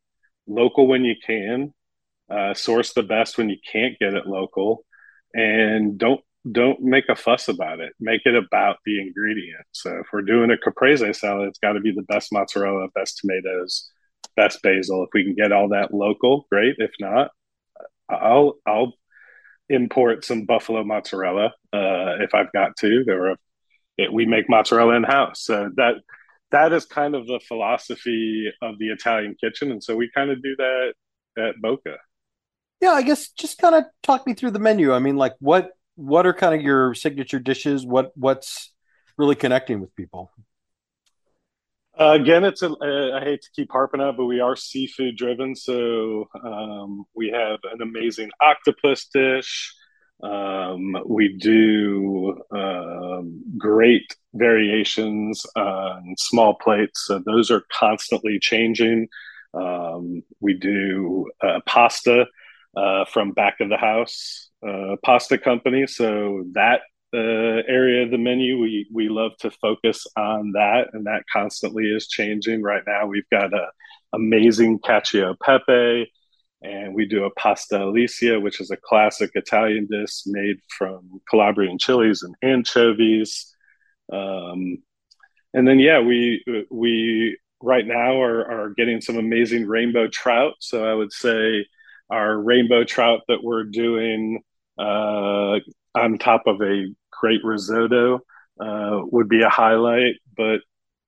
[0.47, 1.73] local when you can,
[2.29, 4.85] uh, source the best when you can't get it local,
[5.33, 7.93] and don't don't make a fuss about it.
[7.99, 9.65] Make it about the ingredient.
[9.71, 13.19] So if we're doing a caprese salad, it's got to be the best mozzarella, best
[13.19, 13.89] tomatoes,
[14.39, 15.03] best basil.
[15.03, 16.75] If we can get all that local, great.
[16.77, 17.31] If not,
[18.09, 18.93] I'll I'll
[19.67, 23.03] import some buffalo mozzarella uh, if I've got to.
[23.05, 23.35] There
[23.97, 25.95] it, we make mozzarella in house, so that
[26.51, 30.41] that is kind of the philosophy of the Italian kitchen, and so we kind of
[30.41, 30.93] do that
[31.37, 31.97] at Bocca.
[32.79, 34.93] Yeah, I guess just kind of talk me through the menu.
[34.93, 37.85] I mean, like what what are kind of your signature dishes?
[37.85, 38.71] What what's
[39.17, 40.31] really connecting with people?
[41.99, 42.69] Uh, again, it's a,
[43.13, 45.53] I hate to keep harping on, but we are seafood driven.
[45.53, 49.75] So um, we have an amazing octopus dish.
[50.23, 57.05] Um, we do um, great variations on small plates.
[57.05, 59.09] So those are constantly changing.
[59.53, 62.27] Um, we do uh, pasta
[62.77, 65.85] uh, from back of the house uh, pasta company.
[65.85, 66.81] So that
[67.13, 71.85] uh, area of the menu, we we love to focus on that, and that constantly
[71.85, 72.61] is changing.
[72.61, 73.67] Right now, we've got a
[74.13, 76.11] amazing cacio pepe,
[76.61, 81.77] and we do a pasta alicia, which is a classic Italian dish made from Calabrian
[81.77, 83.55] chilies and anchovies.
[84.11, 84.83] Um,
[85.53, 90.53] and then, yeah, we we right now are are getting some amazing rainbow trout.
[90.59, 91.65] So I would say
[92.09, 94.41] our rainbow trout that we're doing
[94.77, 95.59] uh,
[95.95, 96.85] on top of a
[97.19, 98.19] great risotto
[98.59, 100.15] uh, would be a highlight.
[100.35, 100.61] But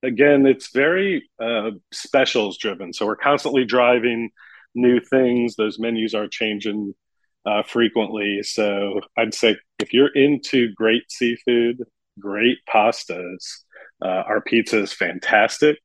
[0.04, 2.94] again, it's very uh, specials driven.
[2.94, 4.30] So we're constantly driving
[4.76, 5.56] new things.
[5.56, 6.94] Those menus are changing
[7.46, 8.44] uh, frequently.
[8.44, 11.84] So I'd say if you're into great seafood,
[12.20, 13.64] great pastas,
[14.04, 15.78] uh, our pizza is fantastic.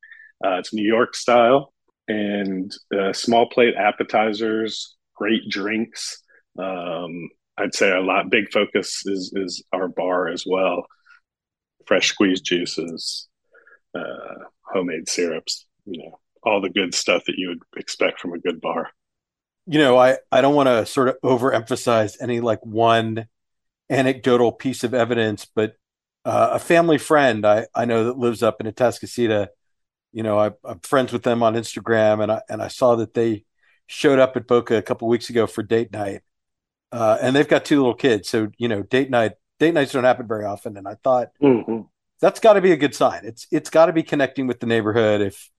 [0.43, 1.73] Uh, it's New York style
[2.07, 6.23] and uh, small plate appetizers, great drinks.
[6.57, 10.85] Um, I'd say a lot big focus is is our bar as well.
[11.85, 13.27] Fresh squeezed juices,
[13.95, 18.39] uh, homemade syrups, you know, all the good stuff that you would expect from a
[18.39, 18.89] good bar.
[19.65, 23.27] You know, I I don't want to sort of overemphasize any like one
[23.89, 25.75] anecdotal piece of evidence, but
[26.25, 29.47] uh, a family friend I I know that lives up in Atascocita.
[30.13, 33.13] You know, I, I'm friends with them on Instagram, and I and I saw that
[33.13, 33.45] they
[33.87, 36.21] showed up at Bocca a couple weeks ago for date night,
[36.91, 40.03] uh, and they've got two little kids, so you know, date night date nights don't
[40.03, 40.77] happen very often.
[40.77, 41.81] And I thought mm-hmm.
[42.21, 43.21] that's got to be a good sign.
[43.23, 45.21] It's it's got to be connecting with the neighborhood.
[45.21, 45.49] If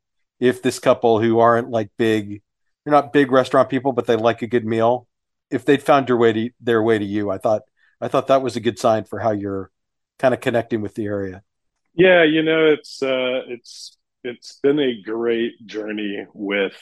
[0.40, 2.42] if this couple who aren't like big,
[2.84, 5.06] they're not big restaurant people, but they like a good meal.
[5.50, 7.62] If they'd found your way to their way to you, I thought
[8.00, 9.70] I thought that was a good sign for how you're
[10.18, 11.42] kind of connecting with the area.
[11.94, 16.78] Yeah, you know, it's uh, it's it's been a great journey with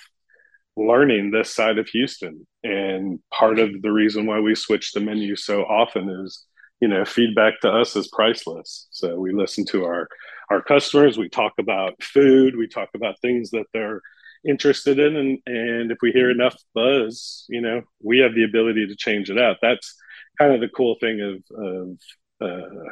[0.76, 5.36] learning this side of Houston, and part of the reason why we switch the menu
[5.36, 6.44] so often is
[6.80, 8.88] you know feedback to us is priceless.
[8.90, 10.08] So we listen to our
[10.50, 14.00] our customers, we talk about food, we talk about things that they're
[14.48, 18.86] interested in and and if we hear enough buzz you know we have the ability
[18.86, 19.96] to change it out that's
[20.38, 21.98] kind of the cool thing of of
[22.40, 22.90] uh,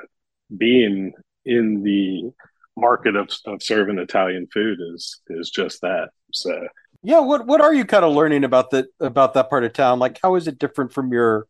[0.57, 1.12] being
[1.45, 2.30] in the
[2.76, 6.09] market of, of serving Italian food is is just that.
[6.32, 6.68] So
[7.05, 9.99] yeah, what what are you kind of learning about that about that part of town?
[9.99, 11.47] Like, how is it different from your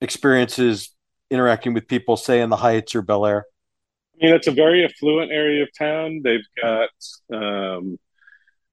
[0.00, 0.94] experiences
[1.30, 3.42] interacting with people, say in the Heights or Bellaire?
[4.14, 6.20] I mean, it's a very affluent area of town.
[6.22, 6.90] They've got
[7.32, 7.98] um,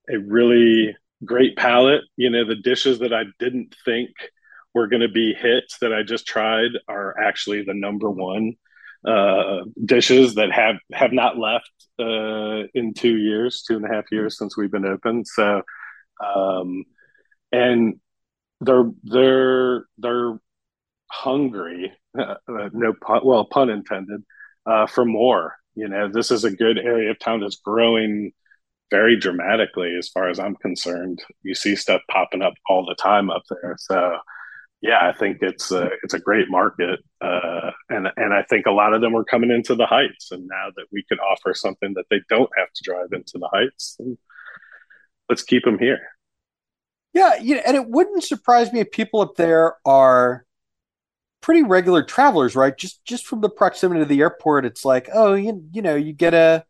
[0.10, 0.96] a really
[1.26, 2.04] great palate.
[2.18, 4.10] You know, the dishes that I didn't think
[4.74, 8.56] were going to be hits that I just tried are actually the number one
[9.08, 14.06] uh, dishes that have have not left uh, in two years, two and a half
[14.12, 15.26] years since we've been open.
[15.26, 15.62] So,
[16.24, 16.86] um,
[17.52, 18.00] and
[18.62, 20.40] they're they're they're
[21.12, 21.92] hungry.
[22.48, 24.24] No pun, well pun intended
[24.68, 25.56] uh, for more.
[25.76, 28.32] You know, this is a good area of town that's growing
[28.92, 31.24] very dramatically, as far as I'm concerned.
[31.42, 33.76] You see stuff popping up all the time up there.
[33.80, 34.18] So
[34.84, 38.72] yeah, I think it's a, it's a great market, uh, and and I think a
[38.72, 41.94] lot of them are coming into the Heights, and now that we could offer something
[41.96, 43.98] that they don't have to drive into the Heights,
[45.30, 46.00] let's keep them here.
[47.14, 50.46] Yeah, you know, and it wouldn't surprise me if people up there are
[51.42, 52.76] pretty regular travelers, right?
[52.76, 56.14] Just just from the proximity to the airport, it's like, oh, you you know, you
[56.14, 56.66] get a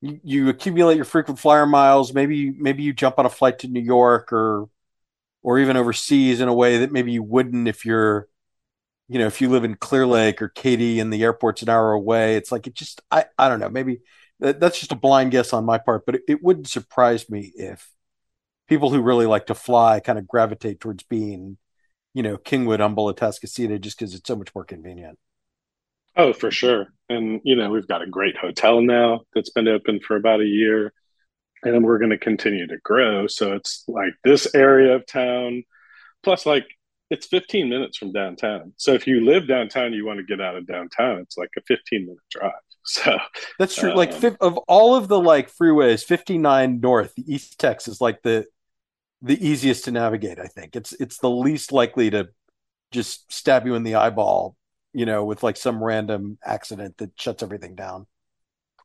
[0.00, 2.14] you, you accumulate your frequent flyer miles.
[2.14, 4.68] Maybe maybe you jump on a flight to New York or
[5.42, 8.28] or even overseas in a way that maybe you wouldn't if you're
[9.08, 11.92] you know if you live in clear lake or katy and the airport's an hour
[11.92, 14.00] away it's like it just i i don't know maybe
[14.52, 17.90] that's just a blind guess on my part but it, it wouldn't surprise me if
[18.68, 21.56] people who really like to fly kind of gravitate towards being
[22.12, 25.18] you know kingwood humble atascocita just because it's so much more convenient
[26.16, 30.00] oh for sure and you know we've got a great hotel now that's been open
[30.00, 30.92] for about a year
[31.64, 33.26] and we're going to continue to grow.
[33.26, 35.64] So it's like this area of town,
[36.22, 36.66] plus like
[37.10, 38.72] it's 15 minutes from downtown.
[38.76, 41.62] So if you live downtown, you want to get out of downtown, it's like a
[41.62, 42.52] 15 minute drive.
[42.86, 43.18] So
[43.58, 43.92] that's true.
[43.92, 44.12] Um, like
[44.42, 48.44] of all of the like freeways, 59 north, the East Texas, like the
[49.22, 50.38] the easiest to navigate.
[50.38, 52.28] I think it's it's the least likely to
[52.90, 54.54] just stab you in the eyeball,
[54.92, 58.06] you know, with like some random accident that shuts everything down.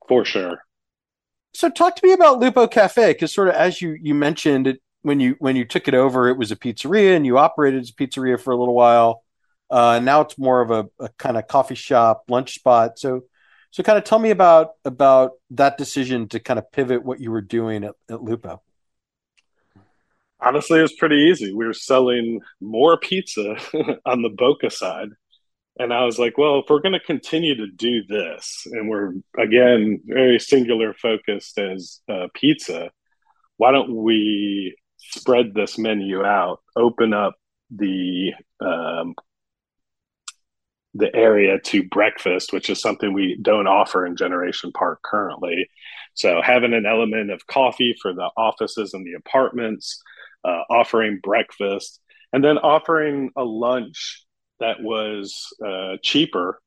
[0.08, 0.60] For sure
[1.54, 4.82] so talk to me about Lupo Caffe because sort of as you you mentioned it
[5.02, 7.90] when you when you took it over, it was a pizzeria and you operated as
[7.90, 9.24] a pizzeria for a little while.
[9.70, 12.98] Uh, now it's more of a, a kind of coffee shop, lunch spot.
[12.98, 13.22] So
[13.72, 17.32] so kind of tell me about about that decision to kind of pivot what you
[17.32, 18.62] were doing at, at Lupo.
[20.42, 21.54] Honestly, it was pretty easy.
[21.54, 23.58] We were selling more pizza
[24.06, 25.10] on the Bocca side
[25.80, 29.14] and I was like, well, if we're going to continue to do this, and we're
[29.38, 32.92] again very singular focused as uh, pizza,
[33.56, 37.36] why don't we spread this menu out, open up
[37.72, 39.16] the um,
[40.94, 45.70] the area to breakfast, which is something we don't offer in Generation Park currently.
[46.16, 50.02] So having an element of coffee for the offices and the apartments,
[50.44, 52.00] uh, offering breakfast,
[52.34, 54.26] and then offering a lunch
[54.60, 56.60] that was uh, cheaper,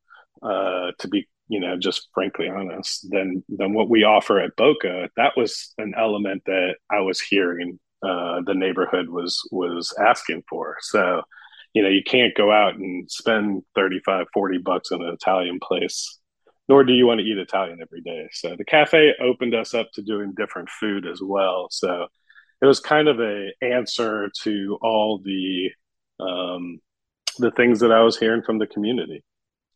[0.43, 5.09] uh, to be you know just frankly honest, than than what we offer at Bocca.
[5.16, 10.77] That was an element that I was hearing uh, the neighborhood was was asking for.
[10.81, 11.23] So
[11.75, 16.18] you know you can't go out and spend 35 40 bucks in an italian place
[16.68, 19.91] nor do you want to eat italian every day so the cafe opened us up
[19.93, 22.07] to doing different food as well so
[22.62, 25.70] it was kind of a answer to all the
[26.20, 26.81] um,
[27.39, 29.25] the things that I was hearing from the community.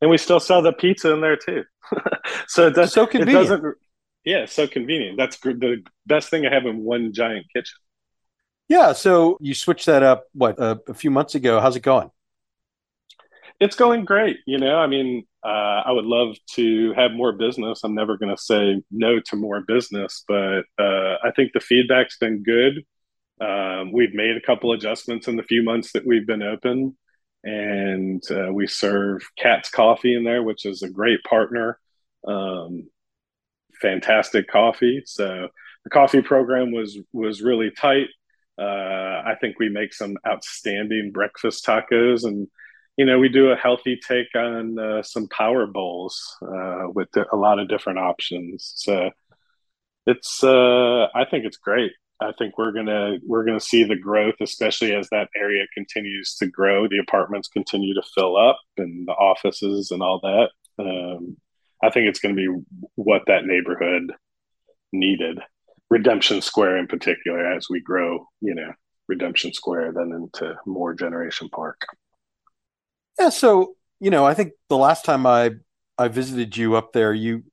[0.01, 1.64] And we still sell the pizza in there too.
[2.47, 3.47] so it does so convenient.
[3.47, 3.74] It doesn't
[4.24, 5.16] yeah, so convenient.
[5.16, 7.78] That's the best thing I have in one giant kitchen.
[8.68, 11.60] Yeah, so you switched that up what a few months ago.
[11.60, 12.10] How's it going?
[13.60, 14.38] It's going great.
[14.46, 17.84] You know, I mean, uh, I would love to have more business.
[17.84, 22.18] I'm never going to say no to more business, but uh, I think the feedback's
[22.18, 22.84] been good.
[23.40, 26.96] Um, we've made a couple adjustments in the few months that we've been open,
[27.44, 31.78] and uh, we serve Katz Coffee in there, which is a great partner.
[32.26, 32.88] Um,
[33.80, 35.02] fantastic coffee.
[35.06, 35.48] So
[35.84, 38.08] the coffee program was was really tight.
[38.59, 42.48] Uh, I think we make some outstanding breakfast tacos, and
[42.96, 47.36] you know we do a healthy take on uh, some power bowls uh, with a
[47.36, 48.72] lot of different options.
[48.76, 49.11] So
[50.07, 51.92] it's uh, I think it's great.
[52.20, 56.46] I think we're gonna we're gonna see the growth, especially as that area continues to
[56.46, 56.88] grow.
[56.88, 60.50] The apartments continue to fill up, and the offices and all that.
[60.78, 61.36] Um,
[61.82, 64.12] I think it's going to be what that neighborhood
[64.92, 65.38] needed.
[65.91, 68.72] Redemption Square, in particular, as we grow, you know,
[69.09, 71.80] Redemption Square, then into more Generation Park.
[73.18, 75.53] Yeah, so you know, I think the last time I
[75.99, 77.45] I visited you up there, you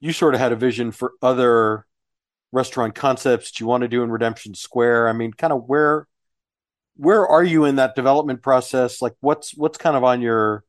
[0.00, 1.86] you sort of had a vision for other
[2.52, 5.08] restaurant concepts you want to do in Redemption Square.
[5.08, 6.06] I mean, kind of where
[6.96, 9.02] where are you in that development process?
[9.02, 10.64] Like, what's what's kind of on your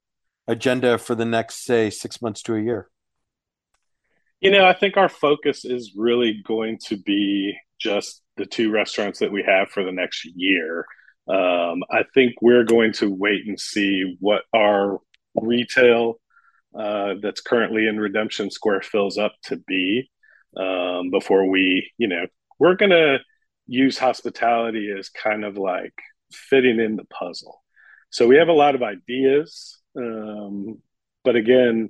[0.48, 2.90] agenda for the next, say, six months to a year?
[4.40, 9.20] You know, I think our focus is really going to be just the two restaurants
[9.20, 10.86] that we have for the next year.
[11.28, 15.00] Um, I think we're going to wait and see what our
[15.36, 16.20] retail
[16.78, 20.10] uh, that's currently in Redemption Square fills up to be
[20.56, 22.28] um, before we, you know,
[22.60, 23.20] we're going to
[23.66, 25.94] use hospitality as kind of like
[26.32, 27.62] fitting in the puzzle.
[28.10, 30.82] So we have a lot of ideas, um,
[31.24, 31.90] but again,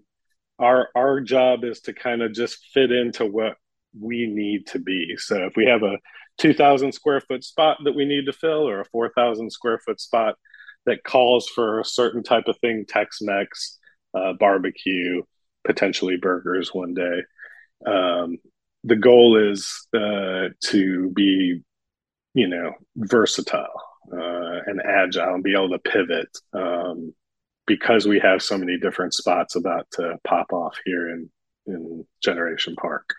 [0.60, 3.58] our our job is to kind of just fit into what
[4.00, 5.16] we need to be.
[5.18, 5.98] So if we have a
[6.38, 10.36] 2,000 square foot spot that we need to fill, or a 4,000 square foot spot
[10.86, 13.78] that calls for a certain type of thing, Tex-Mex,
[14.14, 15.22] uh, barbecue,
[15.66, 17.24] potentially burgers one day.
[17.86, 18.38] Um,
[18.84, 21.62] the goal is uh, to be,
[22.34, 23.82] you know, versatile
[24.12, 27.14] uh, and agile and be able to pivot um,
[27.68, 31.30] because we have so many different spots about to pop off here in
[31.68, 33.14] in Generation Park.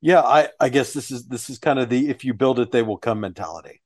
[0.00, 2.72] Yeah, I, I guess this is this is kind of the if you build it,
[2.72, 3.80] they will come mentality.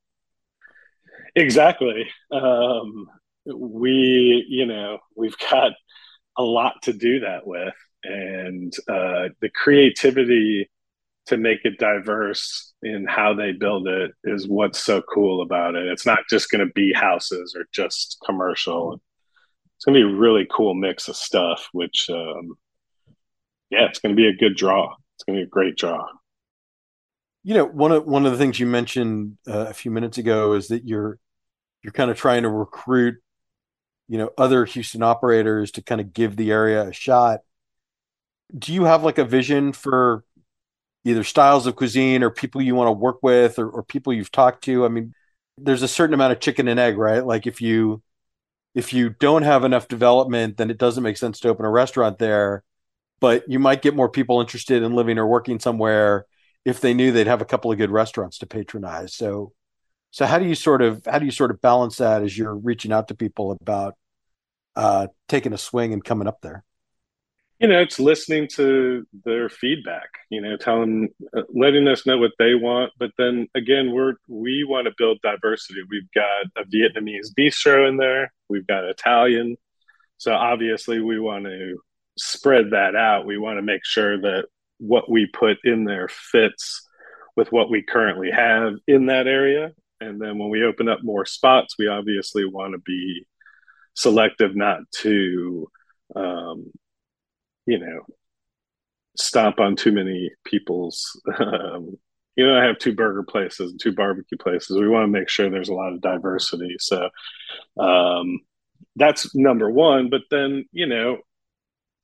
[1.37, 2.09] Exactly.
[2.33, 3.07] Um,
[3.47, 5.73] we, you know, we've got
[6.37, 10.69] a lot to do that with, and uh, the creativity
[11.27, 15.87] to make it diverse in how they build it is what's so cool about it.
[15.87, 19.01] It's not just going to be houses or just commercial.
[19.79, 22.59] It's to be a really cool mix of stuff, which, um,
[23.71, 24.95] yeah, it's to be a good draw.
[25.15, 26.05] It's to be a great draw.
[27.45, 30.55] You know, one of one of the things you mentioned uh, a few minutes ago
[30.55, 31.19] is that you're
[31.83, 33.23] you're kind of trying to recruit,
[34.09, 37.41] you know, other Houston operators to kind of give the area a shot.
[38.57, 40.25] Do you have like a vision for
[41.05, 44.33] either styles of cuisine or people you want to work with or, or people you've
[44.33, 44.85] talked to.
[44.85, 45.15] I mean,
[45.57, 47.25] there's a certain amount of chicken and egg, right?
[47.25, 48.03] Like if you
[48.79, 52.19] if you don't have enough development, then it doesn't make sense to open a restaurant
[52.19, 52.63] there.
[53.19, 56.27] But you might get more people interested in living or working somewhere
[56.65, 59.17] if they knew they'd have a couple of good restaurants to patronize.
[59.17, 59.53] So
[60.13, 62.55] so how do you sort of how do you sort of balance that as you're
[62.55, 63.95] reaching out to people about
[64.77, 66.63] uh, taking a swing and coming up there?
[67.61, 72.33] You know it's listening to their feedback you know telling uh, letting us know what
[72.39, 72.93] they want.
[72.99, 75.81] But then again we're we want to build diversity.
[75.89, 78.33] We've got a vietnamese bistro in there.
[78.49, 79.57] We've got italian.
[80.19, 81.79] So obviously we want to
[82.19, 83.27] spread that out.
[83.27, 84.47] We want to make sure that
[84.79, 86.87] what we put in there fits
[87.37, 89.73] with what we currently have in that area.
[90.01, 93.27] And then when we open up more spots we obviously want to be
[93.95, 95.69] selective not to
[96.15, 96.71] um,
[97.69, 98.01] you know
[99.17, 101.97] stomp on too many people's um,
[102.37, 104.79] you know i have two burger places and two barbecue places.
[104.79, 106.77] We want to make sure there's a lot of diversity.
[106.79, 107.09] So
[107.79, 108.41] um,
[108.97, 110.09] that's number one.
[110.11, 111.19] But then you know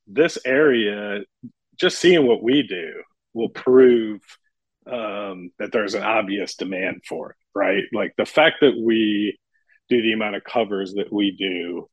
[0.07, 1.21] this area
[1.77, 2.93] just seeing what we do
[3.33, 4.21] will prove
[4.87, 7.85] um, that there's an obvious demand for it right?
[7.93, 9.39] Like the fact that we
[9.89, 11.89] do the amount of covers that we do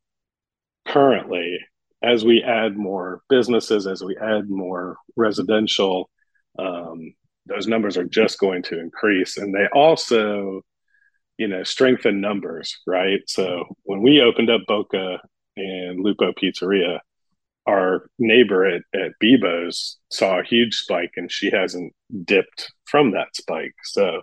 [0.87, 1.59] currently
[2.03, 6.09] as we add more businesses, as we add more residential,
[6.57, 7.13] um,
[7.45, 9.37] those numbers are just going to increase.
[9.37, 10.61] And they also,
[11.37, 13.21] you know, strengthen numbers, right?
[13.27, 15.19] So when we opened up Bocca
[15.57, 16.99] and Lupo Pizzeria,
[17.67, 21.93] our neighbor at, at Bebo's saw a huge spike and she hasn't
[22.25, 23.75] dipped from that spike.
[23.83, 24.21] So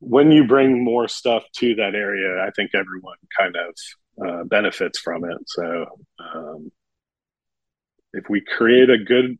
[0.00, 4.98] when you bring more stuff to that area, I think everyone kind of uh, benefits
[4.98, 5.38] from it.
[5.46, 5.86] So
[6.18, 6.70] um,
[8.12, 9.36] if we create a good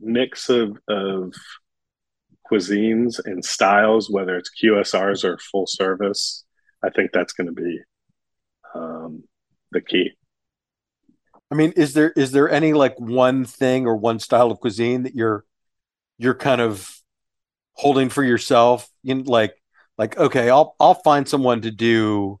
[0.00, 1.34] mix of, of
[2.50, 6.44] cuisines and styles, whether it's QSRs or full service,
[6.82, 7.80] I think that's going to be
[8.74, 9.24] um,
[9.72, 10.12] the key.
[11.50, 15.04] I mean, is there is there any like one thing or one style of cuisine
[15.04, 15.44] that you're
[16.18, 16.94] you're kind of
[17.72, 18.88] holding for yourself?
[19.02, 19.54] You know, like
[19.96, 22.38] like okay, I'll I'll find someone to do,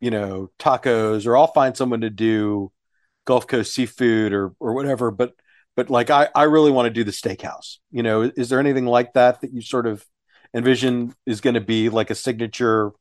[0.00, 2.72] you know, tacos, or I'll find someone to do
[3.24, 5.10] Gulf Coast seafood or or whatever.
[5.10, 5.34] But
[5.76, 7.78] but like I I really want to do the steakhouse.
[7.90, 10.04] You know, is there anything like that that you sort of
[10.54, 12.92] envision is going to be like a signature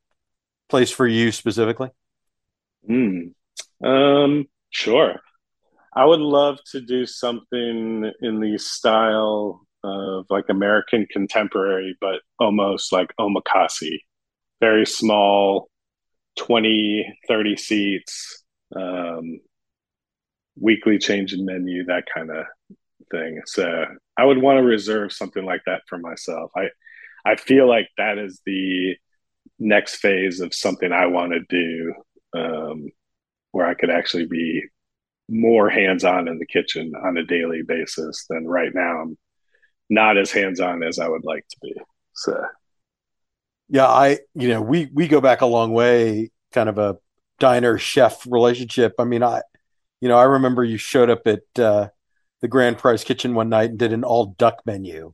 [0.69, 1.89] place for you specifically?
[2.89, 3.33] Mm.
[3.83, 5.19] Um, Sure.
[5.93, 12.93] I would love to do something in the style of like American contemporary, but almost
[12.93, 13.99] like omakase.
[14.61, 15.69] Very small,
[16.37, 18.43] 20, 30 seats,
[18.75, 19.41] um,
[20.61, 22.45] weekly change in menu, that kind of
[23.11, 23.41] thing.
[23.45, 23.85] So
[24.17, 26.51] I would want to reserve something like that for myself.
[26.55, 26.69] I
[27.25, 28.95] I feel like that is the
[29.59, 31.93] next phase of something I want to do.
[32.33, 32.91] Um,
[33.51, 34.63] where I could actually be
[35.29, 39.01] more hands on in the kitchen on a daily basis than right now.
[39.01, 39.17] I'm
[39.89, 41.73] not as hands on as I would like to be.
[42.13, 42.41] So,
[43.69, 46.97] yeah, I, you know, we, we go back a long way, kind of a
[47.39, 48.93] diner chef relationship.
[48.99, 49.41] I mean, I,
[50.01, 51.89] you know, I remember you showed up at uh,
[52.41, 55.13] the Grand Prize Kitchen one night and did an all duck menu.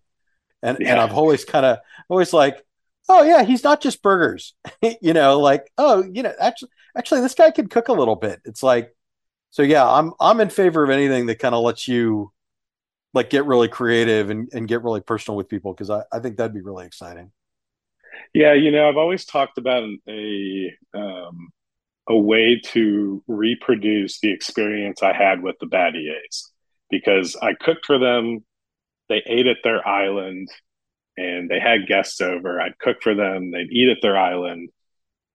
[0.64, 0.94] And, yeah.
[0.94, 1.80] and I've always kind of,
[2.10, 2.66] always like,
[3.10, 4.54] oh yeah, he's not just burgers,
[5.02, 8.42] you know, like, oh, you know, actually, actually this guy can cook a little bit.
[8.46, 8.96] It's like,
[9.52, 12.32] so yeah, I'm, I'm in favor of anything that kind of lets you
[13.14, 15.74] like get really creative and, and get really personal with people.
[15.74, 17.32] Cause I, I think that'd be really exciting.
[18.34, 18.54] Yeah.
[18.54, 21.50] You know, I've always talked about a, um,
[22.08, 26.44] a way to reproduce the experience I had with the Battiers
[26.90, 28.46] because I cooked for them.
[29.10, 30.50] They ate at their island
[31.18, 32.62] and they had guests over.
[32.62, 34.70] I'd cook for them, they'd eat at their island.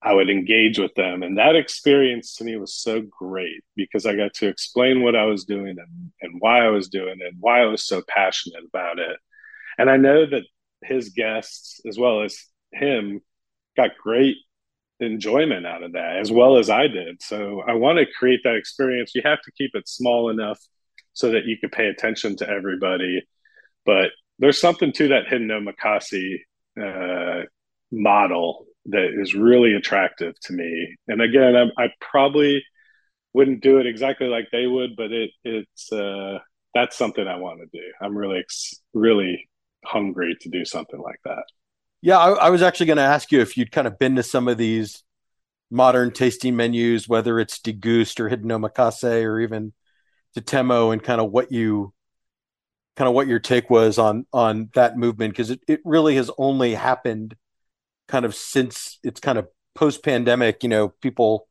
[0.04, 1.22] I would engage with them.
[1.22, 5.26] And that experience to me was so great because I got to explain what I
[5.26, 8.64] was doing and, and why I was doing it and why I was so passionate
[8.66, 9.16] about it.
[9.78, 10.42] And I know that
[10.82, 12.36] his guests, as well as
[12.72, 13.20] him,
[13.76, 14.36] got great
[15.02, 17.22] enjoyment out of that, as well as I did.
[17.22, 19.12] So I want to create that experience.
[19.14, 20.58] You have to keep it small enough
[21.12, 23.22] so that you can pay attention to everybody.
[23.84, 26.38] But there's something to that hidden omakase
[26.80, 27.44] uh,
[27.90, 30.96] model that is really attractive to me.
[31.08, 32.64] And again, I, I, probably
[33.32, 36.38] wouldn't do it exactly like they would, but it it's uh,
[36.74, 37.84] that's something I want to do.
[38.00, 38.44] I'm really
[38.92, 39.48] really
[39.84, 41.44] hungry to do something like that.
[42.02, 44.22] Yeah, I, I was actually going to ask you if you'd kind of been to
[44.24, 45.04] some of these
[45.70, 49.72] modern tasting menus, whether it's Degust or Hidden Omakase or even
[50.36, 51.94] Tatemó, and kind of what you
[52.96, 56.30] kind of what your take was on on that movement because it, it really has
[56.36, 57.36] only happened
[58.06, 61.48] kind of since it's kind of post pandemic you know people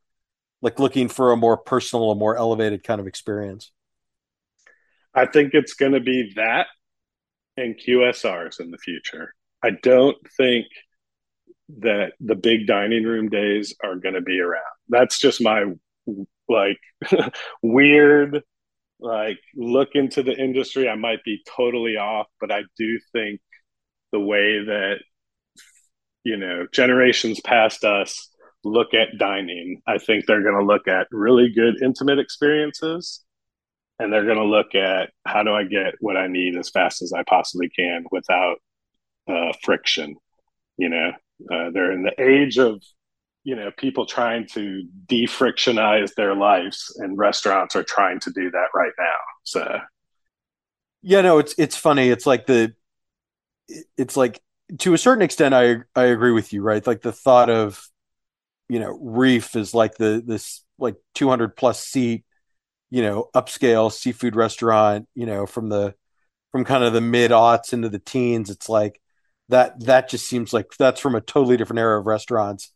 [0.60, 3.72] like looking for a more personal a more elevated kind of experience.
[5.14, 6.68] I think it's going to be that
[7.56, 10.66] and qsrs in the future i don't think
[11.80, 15.64] that the big dining room days are going to be around that's just my
[16.48, 16.78] like
[17.62, 18.42] weird
[19.02, 20.88] like look into the industry.
[20.88, 23.40] I might be totally off, but I do think
[24.12, 24.98] the way that
[26.24, 28.30] you know generations past us
[28.64, 33.24] look at dining, I think they're going to look at really good intimate experiences
[33.98, 37.02] and they're going to look at how do I get what I need as fast
[37.02, 38.58] as I possibly can without
[39.28, 40.16] uh, friction.
[40.76, 41.12] You know,
[41.50, 42.82] uh, they're in the age of
[43.44, 48.68] you know people trying to defrictionize their lives and restaurants are trying to do that
[48.74, 49.80] right now so.
[51.02, 52.10] Yeah no it's it's funny.
[52.10, 52.74] It's like the
[53.96, 54.40] it's like
[54.78, 56.86] to a certain extent i i agree with you right?
[56.86, 57.84] Like the thought of
[58.68, 62.24] you know reef is like the this like 200 plus seat
[62.90, 65.94] you know upscale seafood restaurant you know from the
[66.52, 68.50] from kind of the mid aughts into the teens.
[68.50, 69.00] It's like
[69.52, 72.72] that that just seems like that's from a totally different era of restaurants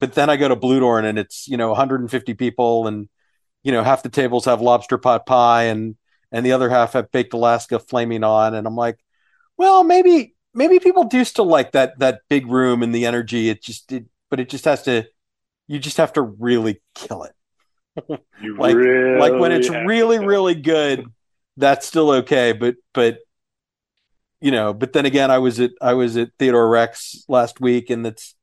[0.00, 3.08] but then I go to Blue Bludorn and it's you know 150 people and
[3.62, 5.96] you know half the tables have lobster pot pie and
[6.30, 8.98] and the other half have baked Alaska flaming on and I'm like,
[9.56, 13.48] well maybe maybe people do still like that that big room and the energy.
[13.48, 15.06] It just it, but it just has to
[15.66, 17.32] you just have to really kill it.
[18.58, 21.06] like really like when it's really really good,
[21.56, 22.52] that's still okay.
[22.52, 23.18] But but
[24.40, 27.90] you know, but then again, I was at I was at Theodore Rex last week,
[27.90, 28.34] and it's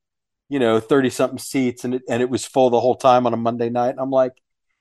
[0.49, 3.33] you know, 30 something seats and it, and it was full the whole time on
[3.33, 3.89] a Monday night.
[3.89, 4.33] And I'm like,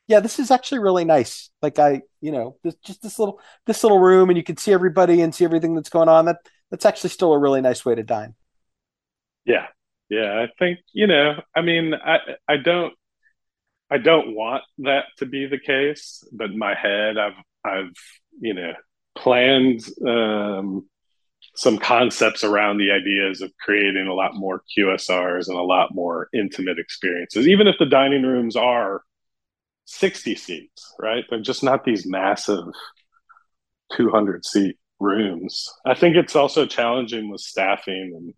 [0.06, 1.50] yeah, this is actually really nice.
[1.62, 4.72] Like I, you know, this, just this little, this little room and you can see
[4.72, 6.26] everybody and see everything that's going on.
[6.26, 6.38] That
[6.70, 8.34] that's actually still a really nice way to dine.
[9.46, 9.66] Yeah.
[10.10, 10.42] Yeah.
[10.42, 12.92] I think, you know, I mean, I, I don't,
[13.90, 17.32] I don't want that to be the case, but in my head, I've,
[17.64, 17.92] I've,
[18.38, 18.72] you know,
[19.16, 20.86] planned, um,
[21.56, 26.28] some concepts around the ideas of creating a lot more QSRs and a lot more
[26.34, 29.02] intimate experiences, even if the dining rooms are
[29.86, 31.24] 60 seats, right?
[31.30, 32.64] They're just not these massive
[33.96, 35.68] 200 seat rooms.
[35.86, 38.34] I think it's also challenging with staffing and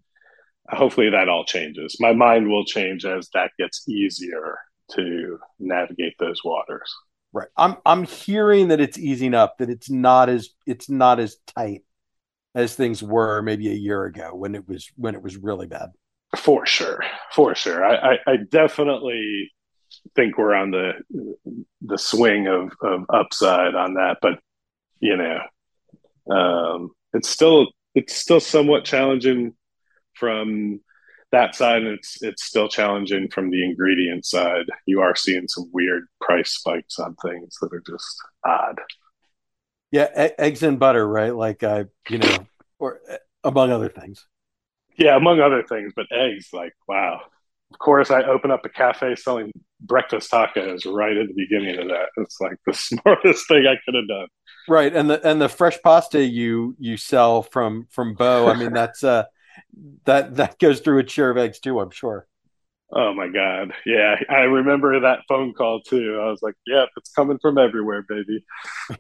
[0.69, 1.97] hopefully that all changes.
[2.01, 4.59] My mind will change as that gets easier
[4.93, 6.93] to navigate those waters.
[7.33, 7.49] Right.
[7.57, 11.83] I'm I'm hearing that it's easing up, that it's not as it's not as tight
[12.57, 15.91] as things were maybe a year ago when it was when it was really bad.
[16.35, 17.05] For sure.
[17.33, 17.85] For sure.
[17.85, 19.53] I, I, I definitely
[20.17, 20.93] think we're on the
[21.83, 24.17] the swing of, of upside on that.
[24.23, 24.41] But
[24.99, 29.55] you know, um, it's still it's still somewhat challenging
[30.15, 30.81] from
[31.31, 34.67] that side, and it's it's still challenging from the ingredient side.
[34.87, 38.81] You are seeing some weird price spikes on things that are just odd.
[39.97, 41.35] Yeah, eggs and butter, right?
[41.35, 42.47] Like I, uh, you know,
[42.79, 44.27] or uh, among other things.
[44.99, 47.23] Yeah, among other things, but eggs, like wow.
[47.73, 51.89] Of course, I open up a cafe selling breakfast tacos right at the beginning of
[51.89, 52.11] that.
[52.19, 54.29] It's like the smartest thing I could have done.
[54.69, 58.49] Right, and the and the fresh pasta you you sell from from Bo.
[58.49, 59.25] I mean, that's uh
[60.05, 61.81] that that goes through a share of eggs too.
[61.81, 62.27] I'm sure.
[62.93, 66.21] Oh my god, yeah, I remember that phone call too.
[66.23, 68.45] I was like, "Yep, it's coming from everywhere, baby,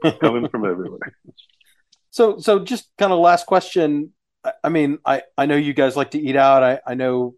[0.03, 1.14] it's coming from everywhere."
[2.11, 4.14] So, so just kind of last question.
[4.64, 6.62] I mean, I I know you guys like to eat out.
[6.62, 7.34] I I know,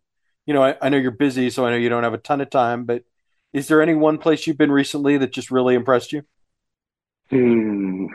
[0.46, 2.40] you know, I, I know you're busy, so I know you don't have a ton
[2.40, 2.84] of time.
[2.84, 3.03] But
[3.53, 6.22] is there any one place you've been recently that just really impressed you?
[7.30, 8.07] Hmm.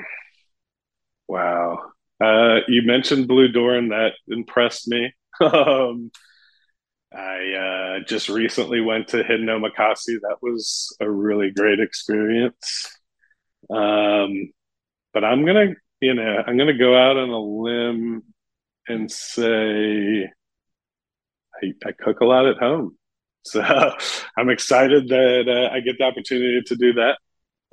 [1.27, 1.91] Wow.
[2.23, 5.13] Uh, you mentioned Bludorn, and that impressed me.
[5.41, 6.11] um,
[7.16, 9.45] I uh, just recently went to Hidden.
[9.45, 12.89] That was a really great experience.
[13.70, 14.51] Um,
[15.14, 18.24] but I'm gonna, you know, I'm gonna go out on a limb
[18.88, 20.30] and say
[21.64, 22.97] I, I cook a lot at home.
[23.45, 23.61] So
[24.38, 27.18] I'm excited that uh, I get the opportunity to do that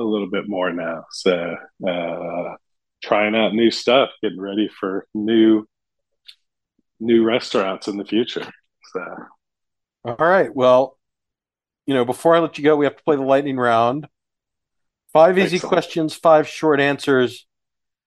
[0.01, 1.05] a little bit more now.
[1.12, 1.57] So
[1.88, 2.57] uh,
[3.05, 5.64] trying out new stuff, getting ready for new
[6.99, 8.51] new restaurants in the future.
[8.93, 9.01] So
[10.05, 10.55] all right.
[10.55, 10.99] Well,
[11.86, 14.09] you know, before I let you go, we have to play the lightning round.
[15.12, 15.72] Five easy Excellent.
[15.72, 17.47] questions, five short answers.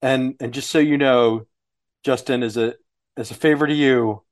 [0.02, 1.48] And and just so you know,
[2.04, 2.76] Justin, as a
[3.18, 4.24] as a favor to you,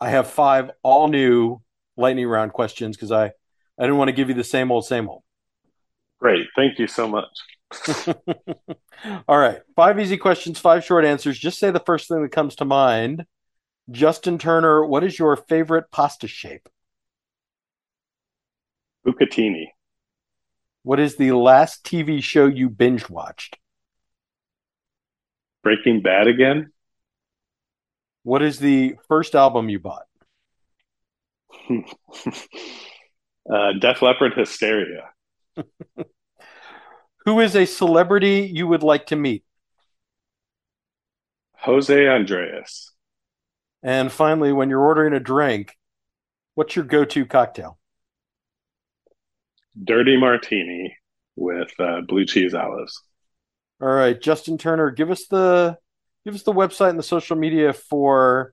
[0.00, 1.60] I have five all new
[1.96, 5.08] lightning round questions because I I didn't want to give you the same old same
[5.08, 5.22] old.
[6.20, 6.46] Great.
[6.56, 7.28] Thank you so much.
[9.28, 9.60] All right.
[9.76, 11.38] Five easy questions, five short answers.
[11.38, 13.24] Just say the first thing that comes to mind.
[13.90, 16.68] Justin Turner, what is your favorite pasta shape?
[19.06, 19.68] Bucatini.
[20.82, 23.56] What is the last TV show you binge watched?
[25.62, 26.70] Breaking Bad again.
[28.22, 30.06] What is the first album you bought?
[33.52, 35.10] uh, Def Leppard Hysteria.
[37.24, 39.44] Who is a celebrity you would like to meet?
[41.56, 42.92] Jose Andres.
[43.82, 45.76] And finally, when you're ordering a drink,
[46.54, 47.78] what's your go to cocktail?
[49.82, 50.96] Dirty martini
[51.36, 53.00] with uh, blue cheese olives.
[53.80, 55.78] All right, Justin Turner, give us the
[56.24, 58.52] give us the website and the social media for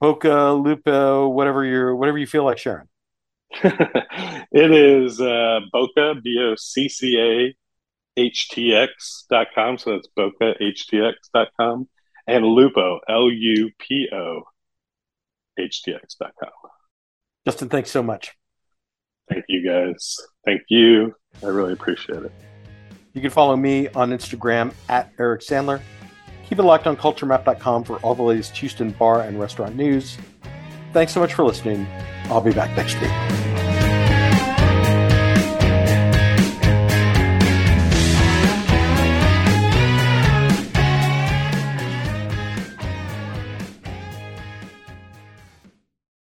[0.00, 2.88] Bocca Lupo, whatever you whatever you feel like sharing.
[3.62, 6.22] it is uh, Bocca
[9.30, 9.78] dot com.
[9.78, 11.88] So that's Bocca htx.com
[12.28, 14.42] and Lupo L U P O
[15.58, 16.50] htx.com.
[17.44, 18.32] Justin, thanks so much.
[19.28, 20.16] Thank you guys.
[20.44, 21.14] Thank you.
[21.42, 22.32] I really appreciate it.
[23.12, 25.80] You can follow me on Instagram at Eric Sandler.
[26.48, 30.16] Keep it locked on culturemap.com for all the latest Houston bar and restaurant news.
[30.92, 31.86] Thanks so much for listening.
[32.26, 33.47] I'll be back next week.